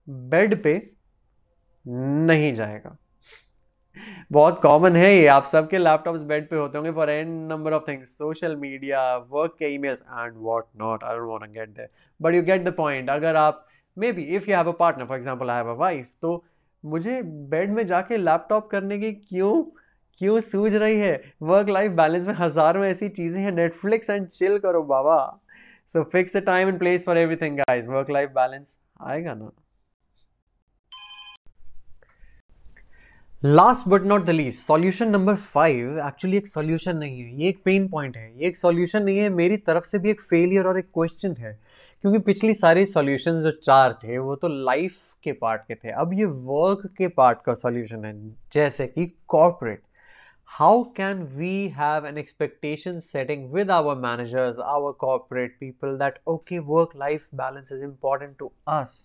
बेड 0.07 0.61
पे 0.63 0.73
नहीं 1.85 2.53
जाएगा। 2.55 2.95
बहुत 4.31 4.61
कॉमन 4.61 4.95
है 4.95 5.13
ये, 5.13 5.25
आप 5.27 5.45
सबके 5.45 5.77
लैपटॉप्स 5.77 6.21
बेड 6.23 6.49
पे 6.49 6.55
होते 6.55 6.77
होंगे 6.77 6.91
for 6.91 7.09
an 7.09 7.31
number 7.47 7.73
of 7.73 7.83
things 7.87 8.17
social 8.17 8.55
media 8.55 9.01
work 9.31 9.55
के 9.59 9.73
emails 9.73 10.01
and 10.01 10.33
what 10.37 10.63
not 10.79 11.03
I 11.03 11.17
don't 11.17 11.29
want 11.29 11.51
get 11.53 11.69
there 11.69 11.89
but 12.19 12.35
you 12.35 12.41
get 12.43 12.63
the 12.63 12.73
point 12.73 13.09
अगर 13.09 13.35
आप 13.35 13.65
maybe 14.11 14.23
if 14.35 14.49
you 14.49 14.55
have 14.57 14.69
a 14.69 14.75
partner 14.79 15.05
for 15.05 15.17
example 15.17 15.49
I 15.49 15.57
have 15.57 15.69
a 15.69 15.77
wife 15.77 16.13
तो 16.21 16.43
मुझे 16.83 17.21
bed 17.23 17.71
में 17.71 17.85
जाके 17.87 18.17
laptop 18.17 18.69
करने 18.69 18.99
की 18.99 19.11
क्यों 19.13 19.53
क्यों 20.21 20.39
सूझ 20.41 20.73
रही 20.73 20.97
है? 20.99 21.21
वर्क 21.41 21.69
लाइफ 21.69 21.91
बैलेंस 21.91 22.27
में 22.27 22.33
हज़ारों 22.35 22.83
ऐसी 22.85 23.07
चीज़ें 23.09 23.39
हैं 23.41 23.51
नेटफ्लिक्स 23.51 24.09
एंड 24.09 24.27
चिल 24.27 24.57
करो 24.59 24.81
बाबा। 24.85 25.15
So 25.89 26.03
fix 26.11 26.37
a 26.37 26.39
time 26.41 26.67
and 26.67 26.77
place 26.79 27.05
for 27.05 27.17
everything 27.17 27.57
guys 27.57 27.87
work 27.87 28.09
life 28.11 28.29
balance 28.29 28.77
आएगा 29.01 29.33
ना? 29.33 29.51
Last 33.43 33.87
but 33.89 34.03
not 34.03 34.25
the 34.25 34.29
least 34.29 34.65
solution 34.67 35.09
number 35.09 35.35
five 35.35 35.99
actually 36.07 36.37
एक 36.37 36.47
सॉल्यूशन 36.47 36.97
नहीं 36.97 37.21
है, 37.21 37.35
ये 37.35 37.49
एक 37.49 37.61
पेन 37.65 37.87
पॉइंट 37.89 38.17
है। 38.17 38.31
ये 38.31 38.47
एक 38.47 38.57
सॉल्यूशन 38.57 39.03
नहीं 39.03 39.17
है, 39.17 39.29
मेरी 39.31 39.57
तरफ़ 39.59 39.85
से 39.85 39.99
भी 39.99 40.09
एक 40.09 40.21
फेलियर 40.21 40.67
और 40.67 40.79
एक 40.79 40.89
क्वेश्चन 40.93 41.35
है। 41.39 41.59
क्योंकि 42.03 42.19
पिछली 42.19 42.53
सारी 42.53 42.85
सॉल्यूशन 42.87 43.41
जो 43.41 43.51
चार 43.53 43.93
थे, 44.03 44.17
वो 44.17 44.35
तो 44.35 44.47
लाइफ 44.65 44.99
के 45.23 45.31
पार्ट 45.33 45.61
के 45.61 45.75
थे। 45.75 45.91
अब 45.91 46.13
ये 46.13 46.25
वर्क 46.25 46.87
के 46.97 47.07
पार्ट 47.09 47.41
का 47.45 47.53
सॉल्यूशन 47.55 48.05
है, 48.05 48.13
जैसे 48.53 48.87
कि 48.87 49.13
corporate 49.27 49.81
how 50.51 50.83
can 50.95 51.19
we 51.37 51.69
have 51.69 52.03
an 52.03 52.17
expectation 52.17 52.99
setting 52.99 53.49
with 53.51 53.69
our 53.69 53.95
managers, 53.95 54.57
our 54.59 54.91
corporate 54.93 55.57
people 55.59 55.97
that, 55.97 56.19
okay 56.27 56.59
work 56.59 56.93
life 56.93 57.29
balance 57.31 57.71
is 57.71 57.83
important 57.83 58.37
to 58.39 58.51
us? 58.67 58.95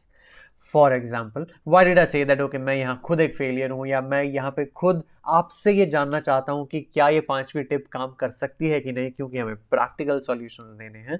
For 0.60 0.92
example 0.92 1.46
why 1.68 1.84
did 1.84 1.98
I 1.98 2.06
say 2.06 2.24
that 2.24 2.40
okay 2.40 2.58
मैं 2.58 2.74
यहाँ 2.74 3.00
खुद 3.04 3.20
एक 3.20 3.36
failure 3.36 3.70
हूँ 3.70 3.86
या 3.86 4.00
मैं 4.02 4.22
यहाँ 4.22 4.50
पे 4.50 4.64
खुद 4.76 5.02
आपसे 5.28 5.72
ये 5.72 5.86
जानना 5.86 6.20
चाहता 6.20 6.52
हूँ 6.52 6.66
कि 6.66 6.80
क्या 6.94 7.08
ये 7.08 7.20
पांचवी 7.28 7.62
टिप 7.62 7.86
काम 7.92 8.12
कर 8.20 8.30
सकती 8.30 8.68
है 8.68 8.80
कि 8.80 8.92
नहीं, 8.92 9.10
क्योंकि 9.10 9.38
हमें 9.38 9.56
प्रैक्टिकल 9.56 10.20
सॉल्यूशंस 10.20 10.76
देने 10.78 10.98
हैं? 10.98 11.18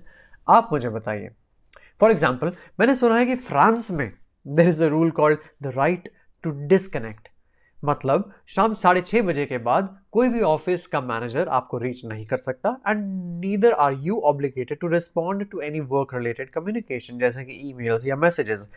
आप 0.48 0.68
मुझे 0.72 0.88
बताइए। 0.88 1.30
फॉर 2.00 2.10
एग्ज़ाम्पल 2.10 2.52
मैंने 2.80 2.94
सुना 2.94 3.18
है 3.18 3.26
कि 3.26 3.34
फ्रांस 3.36 3.90
में 3.90 4.10
there 4.46 4.68
is 4.68 4.82
a 4.84 4.88
rule 4.88 5.10
called 5.20 5.38
the 5.62 5.72
right 5.76 6.08
to 6.44 6.50
disconnect 6.68 7.28
मतलब 7.82 8.30
शाम 8.46 8.74
साढ़े 8.74 9.00
छः 9.00 9.22
बजे 9.22 9.44
के 9.46 9.58
बाद 9.58 9.96
कोई 10.12 10.28
भी 10.28 10.40
ऑफ़िस 10.40 10.86
का 10.86 11.00
मैनेजर 11.00 11.48
आपको 11.48 11.78
रीच 11.78 12.04
नहीं 12.04 12.24
कर 12.26 12.36
सकता 12.36 12.76
and 12.88 13.04
neither 13.40 13.72
are 13.72 13.92
you 14.00 14.20
obligated 14.20 14.78
to 14.78 14.88
respond 14.88 15.44
to 15.50 15.60
any 15.60 15.80
work 15.80 16.14
related 16.14 16.50
communication 16.50 17.18
जैसे 17.18 17.44
कि 17.44 17.60
ईमेल्स 17.70 18.06
या 18.06 18.16
मैसेजेस 18.16 18.68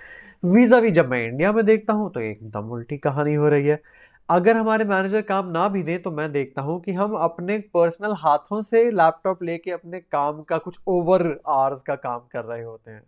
वीज़ा 0.46 0.80
भी 0.80 0.92
जब 0.92 1.10
मैं 1.10 1.24
इंडिया 1.28 1.52
में 1.54 1.66
देखता 1.66 1.94
हूँ 1.94 2.12
तो 2.12 2.20
एकदम 2.20 2.70
उल्टी 2.72 2.98
कहानी 2.98 3.34
हो 3.34 3.50
रही 3.50 3.68
है। 3.68 3.82
अगर 4.30 4.58
हमारे 4.58 4.86
मैनेजर 4.86 5.22
काम 5.22 5.48
ना 5.52 5.68
भी 5.68 5.84
दें 5.84 6.02
तो 6.02 6.12
मैं 6.12 6.32
देखता 6.32 6.62
हूँ 6.62 6.80
कि 6.82 6.94
हम 6.94 7.14
अपने 7.14 7.58
पर्सनल 7.74 8.14
हाथों 8.18 8.62
से 8.62 8.84
लैपटॉप 8.92 9.44
लेके 9.44 9.72
अपने 9.72 10.00
काम 10.00 10.42
का 10.44 10.58
कुछ 10.58 10.80
ओवर 10.88 11.24
आवर्स 11.48 11.82
का 11.84 11.96
काम 11.96 12.20
कर 12.32 12.44
रहे 12.46 12.62
होते 12.64 12.92
हैं। 12.92 13.04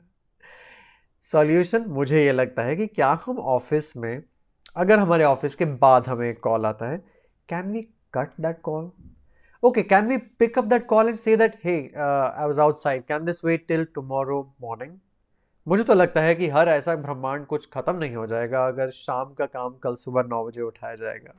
सॉल्यूशन 1.23 1.85
मुझे 1.87 2.23
ये 2.25 2.31
लगता 2.31 2.63
है 2.63 2.75
कि 2.75 2.87
क्या 2.87 3.17
हम 3.25 3.39
ऑफ़िस 3.39 3.95
में 3.97 4.23
अगर 4.75 4.99
हमारे 4.99 5.23
ऑफ़िस 5.23 5.55
के 5.55 5.65
बाद 5.65 6.07
हमें 6.07 6.33
कॉल 6.35 6.65
आता 6.65 6.89
है 6.89 6.97
can 7.49 7.71
we 7.71 7.81
cut 8.13 8.29
that 8.41 8.61
call 8.61 8.91
okay 9.63 9.81
can 9.83 10.07
we 10.07 10.17
pick 10.17 10.57
up 10.57 10.65
that 10.65 10.85
call 10.85 11.07
and 11.07 11.15
say 11.15 11.35
that 11.37 11.57
hey 11.63 11.75
I 11.97 12.45
was 12.45 12.59
outside 12.59 13.03
can 13.03 13.25
this 13.25 13.43
wait 13.45 13.67
till 13.67 13.85
tomorrow 13.95 14.41
morning 14.61 14.97
मुझे 15.67 15.83
तो 15.83 15.93
लगता 15.93 16.21
है 16.21 16.35
कि 16.35 16.47
हर 16.49 16.69
ऐसा 16.69 16.95
ब्रह्मांड 16.95 17.45
कुछ 17.45 17.67
खत्म 17.73 17.95
नहीं 17.95 18.15
हो 18.15 18.25
जाएगा 18.27 18.65
अगर 18.67 18.89
शाम 18.89 19.33
का 19.33 19.45
काम 19.45 19.73
कल 19.83 19.95
सुबह 19.95 20.23
नौ 20.23 20.45
बजे 20.45 20.61
उठाया 20.61 20.95
जाएगा। 20.95 21.33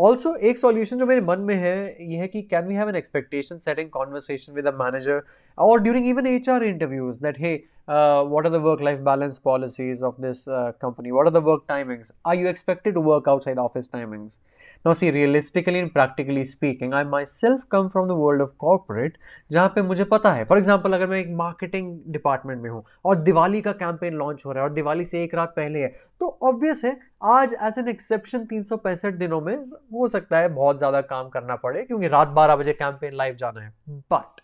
ऑल्सो 0.00 0.34
एक 0.34 0.58
सॉल्यूशन 0.58 0.98
जो 0.98 1.06
मेरे 1.06 1.20
मन 1.20 1.40
में 1.40 1.54
है, 1.54 1.96
ये 2.10 2.18
है 2.18 2.28
कि 2.28 2.42
can 2.42 2.66
we 2.66 2.74
have 2.74 2.88
an 2.88 2.96
expectation 2.96 3.58
setting 3.58 3.90
conversation 3.90 4.52
with 4.52 4.66
a 4.66 4.72
manager 4.72 5.22
और 5.58 5.80
during 5.80 6.06
even 6.06 6.26
H 6.26 6.48
R 6.48 6.62
interviews 6.62 7.22
that 7.22 7.38
hey 7.38 7.54
uh, 7.88 8.24
what 8.24 8.46
are 8.46 8.50
the 8.50 8.60
work 8.60 8.80
life 8.80 9.02
balance 9.02 9.38
policies 9.38 10.02
of 10.02 10.16
this 10.18 10.46
uh, 10.48 10.72
company 10.72 11.10
what 11.10 11.26
are 11.26 11.30
the 11.30 11.40
work 11.40 11.66
timings 11.66 12.10
are 12.24 12.34
you 12.34 12.46
expected 12.46 12.94
to 12.94 13.00
work 13.00 13.26
outside 13.26 13.58
office 13.58 13.88
timings 13.88 14.38
now 14.84 14.92
see 14.92 15.10
realistically 15.10 15.78
and 15.78 15.92
practically 15.92 16.44
speaking 16.44 16.94
i 16.94 17.02
myself 17.02 17.68
come 17.68 17.90
from 17.90 18.08
the 18.08 18.14
world 18.14 18.40
of 18.40 18.56
corporate 18.58 19.18
जहाँ 19.52 19.68
पे 19.74 19.82
मुझे 19.82 20.04
पता 20.04 20.32
है 20.32 20.44
for 20.44 20.58
example 20.58 20.92
अगर 20.92 21.08
मैं 21.08 21.18
एक 21.18 21.28
marketing 21.36 21.98
department 22.12 22.62
में 22.62 22.68
हूँ 22.70 22.84
और 23.04 23.20
दिवाली 23.20 23.60
का 23.62 23.72
कैंपेन 23.72 24.14
लॉन्च 24.14 24.42
हो 24.46 24.52
रहा 24.52 24.62
है 24.62 24.68
और 24.68 24.74
दिवाली 24.74 25.04
से 25.04 25.22
एक 25.24 25.34
रात 25.34 25.52
पहले 25.56 25.80
है 25.80 25.88
तो 26.20 26.38
ऑब्वियस 26.42 26.84
है 26.84 26.96
आज 27.32 27.54
एक्सेप्शन 27.88 28.44
तीन 28.46 28.62
सौ 28.62 28.76
पैंसठ 28.76 29.14
दिनों 29.14 29.40
में 29.40 29.54
हो 29.94 30.08
सकता 30.08 30.38
है 30.38 30.48
बहुत 30.54 30.78
ज़्यादा 30.78 31.00
काम 31.10 31.28
करना 31.28 31.56
पड़े 31.56 31.82
क्योंकि 31.82 32.08
रात 32.08 32.28
बारह 32.38 32.56
बजे 32.56 32.72
कैंपेन 32.72 33.14
लाइव 33.14 33.34
जाना 33.34 33.60
है 33.60 33.72
बट 34.12 34.40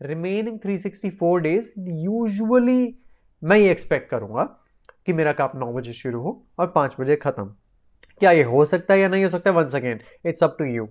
रिमेनिंग 0.00 0.58
364 0.60 1.38
डेज़ 1.40 1.70
यूजुअली 1.78 2.94
मैं 3.42 3.56
ये 3.56 3.70
एक्सपेक्ट 3.70 4.10
करूँगा 4.10 4.44
कि 5.06 5.12
मेरा 5.12 5.32
काम 5.32 5.58
नौ 5.58 5.72
बजे 5.72 5.92
शुरू 5.92 6.20
हो 6.20 6.42
और 6.58 6.72
पाँच 6.74 6.96
बजे 7.00 7.16
ख़त्म। 7.16 7.44
क्या 8.20 8.30
ये 8.30 8.42
हो 8.42 8.64
सकता 8.64 8.94
है 8.94 9.00
या 9.00 9.08
नहीं 9.08 9.22
हो 9.22 9.28
सकता 9.28 9.50
है? 9.50 9.56
Once 9.56 9.74
again 9.74 10.00
it's 10.26 10.42
up 10.44 10.56
to 10.58 10.64
you 10.64 10.88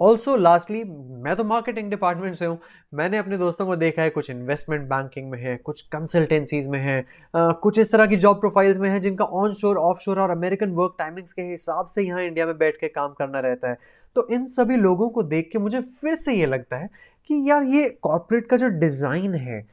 also 0.00 0.34
lastly 0.36 0.82
मैं 1.22 1.34
तो 1.36 1.44
मार्केटिंग 1.44 1.90
डिपार्टमेंट 1.90 2.34
से 2.34 2.46
हूँ। 2.46 2.58
मैंने 2.94 3.18
अपने 3.18 3.38
दोस्तों 3.38 3.66
को 3.66 3.76
देखा 3.76 4.02
है 4.02 4.10
कुछ 4.10 4.30
इन्वेस्टमेंट 4.30 4.88
बैंकिंग 4.88 5.30
में 5.30 5.38
है 5.38 5.56
कुछ 5.56 5.80
कंसल्टेंसीज 5.82 6.68
में 6.68 6.78
है 6.80 6.98
आ, 7.34 7.52
कुछ 7.52 7.78
इस 7.78 7.92
तरह 7.92 8.06
की 8.06 8.16
जॉब 8.16 8.40
प्रोफाइल्स 8.40 8.78
में 8.78 8.88
है 8.90 8.98
जिनका 9.00 9.24
ऑन 9.24 9.54
शोर 9.54 9.76
ऑफ़ 9.78 10.00
शोर 10.00 10.20
और 10.20 10.30
अमेरिकन 10.30 10.70
वर्क 10.70 10.94
टाइमिंग्स 10.98 11.32
के 11.32 11.42
हिसाब 11.42 11.86
से 11.86 12.02
यहाँ 12.02 12.22
इंडिया 12.22 12.46
में 12.46 12.56
बैठ 12.58 12.76
के 12.76 12.88
काम 12.88 13.12
करना 13.18 13.40
रहता 13.40 13.70
है। 13.70 13.78
तो 14.16 14.26
इन 14.30 14.46
सभी 14.46 14.76
लोगों 14.76 15.08
को 15.08 15.22
देख 15.22 15.48
के 15.52 15.58
मुझे 15.58 15.80
फिर 15.80 16.14
से 16.14 16.34
ये 16.34 16.46
लगता 16.46 16.76
है 16.76 16.88
कि 17.28 17.42
यार 17.50 17.62
ये 17.64 17.88
कॉरपोरेट 18.02 18.46
का 18.46 18.56
जो 18.56 18.68
डिज़ाइन 18.68 19.34
है, 19.34 19.66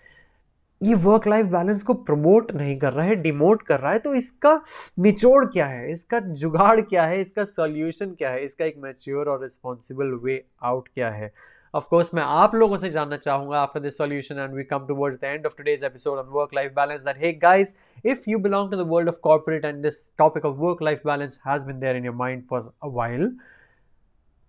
ये 0.82 0.96
वर्क 0.96 1.28
लाइफ 1.28 1.46
बैलेंस 1.48 1.84
को 1.84 1.94
प्रमोट 1.94 2.52
नहीं 2.52 2.78
कर 2.80 2.94
रहा 2.94 3.06
है 3.06 3.16
डिमोट 3.22 3.62
कर 3.62 3.80
रहा 3.80 3.92
है 3.92 4.00
तो 4.00 4.14
इसका 4.16 4.62
निचोड़ 5.00 5.46
क्या 5.46 5.66
है? 5.66 5.92
इसका 5.92 6.20
जुगाड़ 6.20 6.80
क्या 6.82 7.06
है? 7.06 7.22
इसका 7.22 7.44
सॉल्यूशन 7.46 8.14
क्या 8.18 8.30
है? 8.30 8.44
इसका 8.46 8.66
एक 8.66 8.78
मैच्योर 8.84 9.30
और 9.30 9.42
रिस्पॉन्सिबल 9.42 10.14
वे 10.24 10.44
आउट 10.64 10.88
क्या 10.94 11.10
है? 11.12 11.32
ऑफ़ 11.74 11.88
कोर्स 11.90 12.14
मैं 12.16 12.24
आप 12.24 12.56
लोगों 12.56 12.78
से 12.78 12.90
जानना 12.90 13.18
चाहूँगा 13.18 13.60
after 13.60 13.80
this 13.80 13.98
solution 13.98 14.40
and 14.40 14.54
we 14.54 14.64
come 14.64 14.86
towards 14.88 15.18
the 15.18 15.24
end 15.24 15.46
of 15.46 15.56
today's 15.58 15.84
episode 15.84 16.18
on 16.18 16.28
work 16.32 16.54
life 16.56 16.72
balance 16.76 17.02
that 17.02 17.18
hey 17.24 17.32
guys 17.42 17.76
if 18.06 18.24
you 18.30 18.40
belong 18.40 18.72
to 18.72 18.78
the 18.78 18.88
world 18.90 19.10
of 19.10 19.20
corporate 19.24 19.66
and 19.66 19.82
this 19.84 20.00
topic 20.18 20.46
of 20.46 20.56
work 20.58 20.82
life 20.84 21.02
balance 21.06 21.40
has 21.48 21.66
been 21.66 21.80
there 21.80 21.96
in 21.96 22.06
your 22.06 22.16
mind 22.16 22.44
for 22.50 22.72
a 22.84 22.88
while 22.88 23.32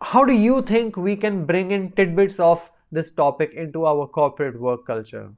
how 0.01 0.23
do 0.23 0.33
you 0.33 0.61
think 0.71 0.99
we 0.99 1.17
can 1.17 1.45
bring 1.47 1.73
in 1.73 1.87
tidbits 1.97 2.41
of 2.41 2.69
this 2.93 3.11
topic 3.13 3.55
into 3.55 3.85
our 3.85 4.09
corporate 4.19 4.59
work 4.61 4.85
culture. 4.87 5.29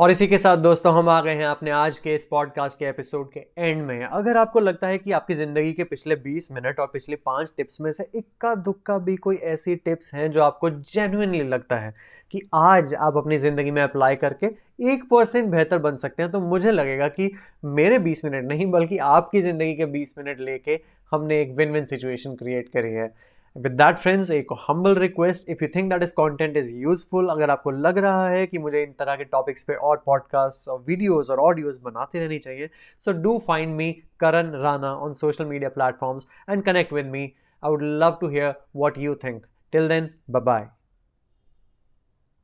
और 0.00 0.10
इसी 0.10 0.26
के 0.28 0.38
साथ 0.38 0.56
दोस्तों, 0.56 0.92
हम 0.94 1.08
आ 1.08 1.20
गए 1.20 1.34
हैं 1.34 1.46
अपने 1.46 1.70
आज 1.70 1.98
के 1.98 2.14
इस 2.14 2.24
पॉडकास्ट 2.30 2.78
के 2.78 2.84
एपिसोड 2.84 3.30
के 3.32 3.40
एंड 3.58 3.82
में। 3.82 4.02
अगर 4.04 4.36
आपको 4.36 4.60
लगता 4.60 4.86
है 4.86 4.98
कि 4.98 5.12
आपकी 5.12 5.34
ज़िंदगी 5.34 5.72
के 5.72 5.84
पिछले 5.84 6.16
20 6.16 6.50
मिनट 6.52 6.80
और 6.80 6.86
पिछले 6.86 7.16
पाँच 7.16 7.52
टिप्स 7.56 7.80
में 7.80 7.90
से 7.92 8.04
इक्का 8.14 8.54
दुक्का 8.54 8.98
भी 8.98 9.16
कोई 9.16 9.36
ऐसी 9.36 9.76
टिप्स 9.76 10.12
हैं 10.14 10.30
जो 10.30 10.42
आपको 10.42 10.70
जेन्युइनली 10.70 11.42
लगता 11.42 11.78
है 11.78 11.94
कि 12.30 12.40
आज 12.54 12.94
आप 12.94 13.16
अपनी 13.16 13.38
ज़िंदगी 13.38 13.70
में 13.70 13.82
अप्लाई 13.82 14.16
करके 14.16 14.46
एक 14.92 15.04
परसेंट 15.10 15.48
बेहतर 15.50 15.78
बन 15.78 15.96
सकते 15.96 16.22
हैं 16.22 16.32
तो 16.32 16.40
मुझे 16.40 16.72
लगेगा 16.72 17.08
कि 17.08 17.30
मेरे 17.64 17.98
20 18.00 18.24
मिनट 18.24 18.48
नहीं, 18.48 18.66
बल्कि 18.66 18.98
आपकी 18.98 19.42
ज़िंदगी 19.42 19.74
के 19.74 19.86
20 19.92 20.14
मिनट 20.18 20.40
लेके 20.40 20.80
हमने 21.12 21.40
एक 21.42 21.56
विन 21.56 21.72
विन 21.72 21.84
सिचुएशन 21.84 22.34
क्रिएट 22.34 22.68
करी 22.68 22.92
है। 22.92 23.14
विद 23.56 23.72
दैट 23.72 23.98
फ्रेंड्स 23.98 24.30
एक 24.30 24.52
humble 24.60 24.94
request 24.94 25.48
if 25.50 25.62
you 25.64 25.68
think 25.74 25.88
that 25.90 26.02
is 26.02 26.12
content 26.14 26.56
is 26.56 26.74
useful 26.76 27.28
अगर 27.30 27.50
आपको 27.50 27.70
लग 27.70 27.98
रहा 27.98 28.28
है 28.28 28.46
कि 28.46 28.58
मुझे 28.58 28.82
इन 28.82 28.92
तरह 28.98 29.16
के 29.16 29.24
टॉपिक्स 29.26 29.64
पे 29.64 29.74
और 29.82 30.02
पॉडकास्ट 30.06 30.68
और 30.68 30.82
वीडियोज़ 30.88 31.30
और 31.32 31.40
ऑडियोज़ 31.40 31.80
बनाते 31.84 32.20
रहनी 32.20 32.38
चाहिए 32.38 32.70
so 33.02 33.12
do 33.22 33.38
find 33.48 33.74
me 33.76 33.90
Karan 34.20 34.52
Rana 34.62 34.94
on 34.96 35.12
social 35.14 35.44
media 35.46 35.70
platforms 35.70 36.26
and 36.50 36.62
connect 36.62 36.92
with 36.92 37.06
me 37.06 37.24
I 37.62 37.70
would 37.70 37.82
love 37.82 38.18
to 38.20 38.28
hear 38.28 38.54
what 38.76 38.98
you 38.98 39.14
think 39.24 39.44
till 39.72 39.88
then 39.88 40.10
bye 40.32 40.75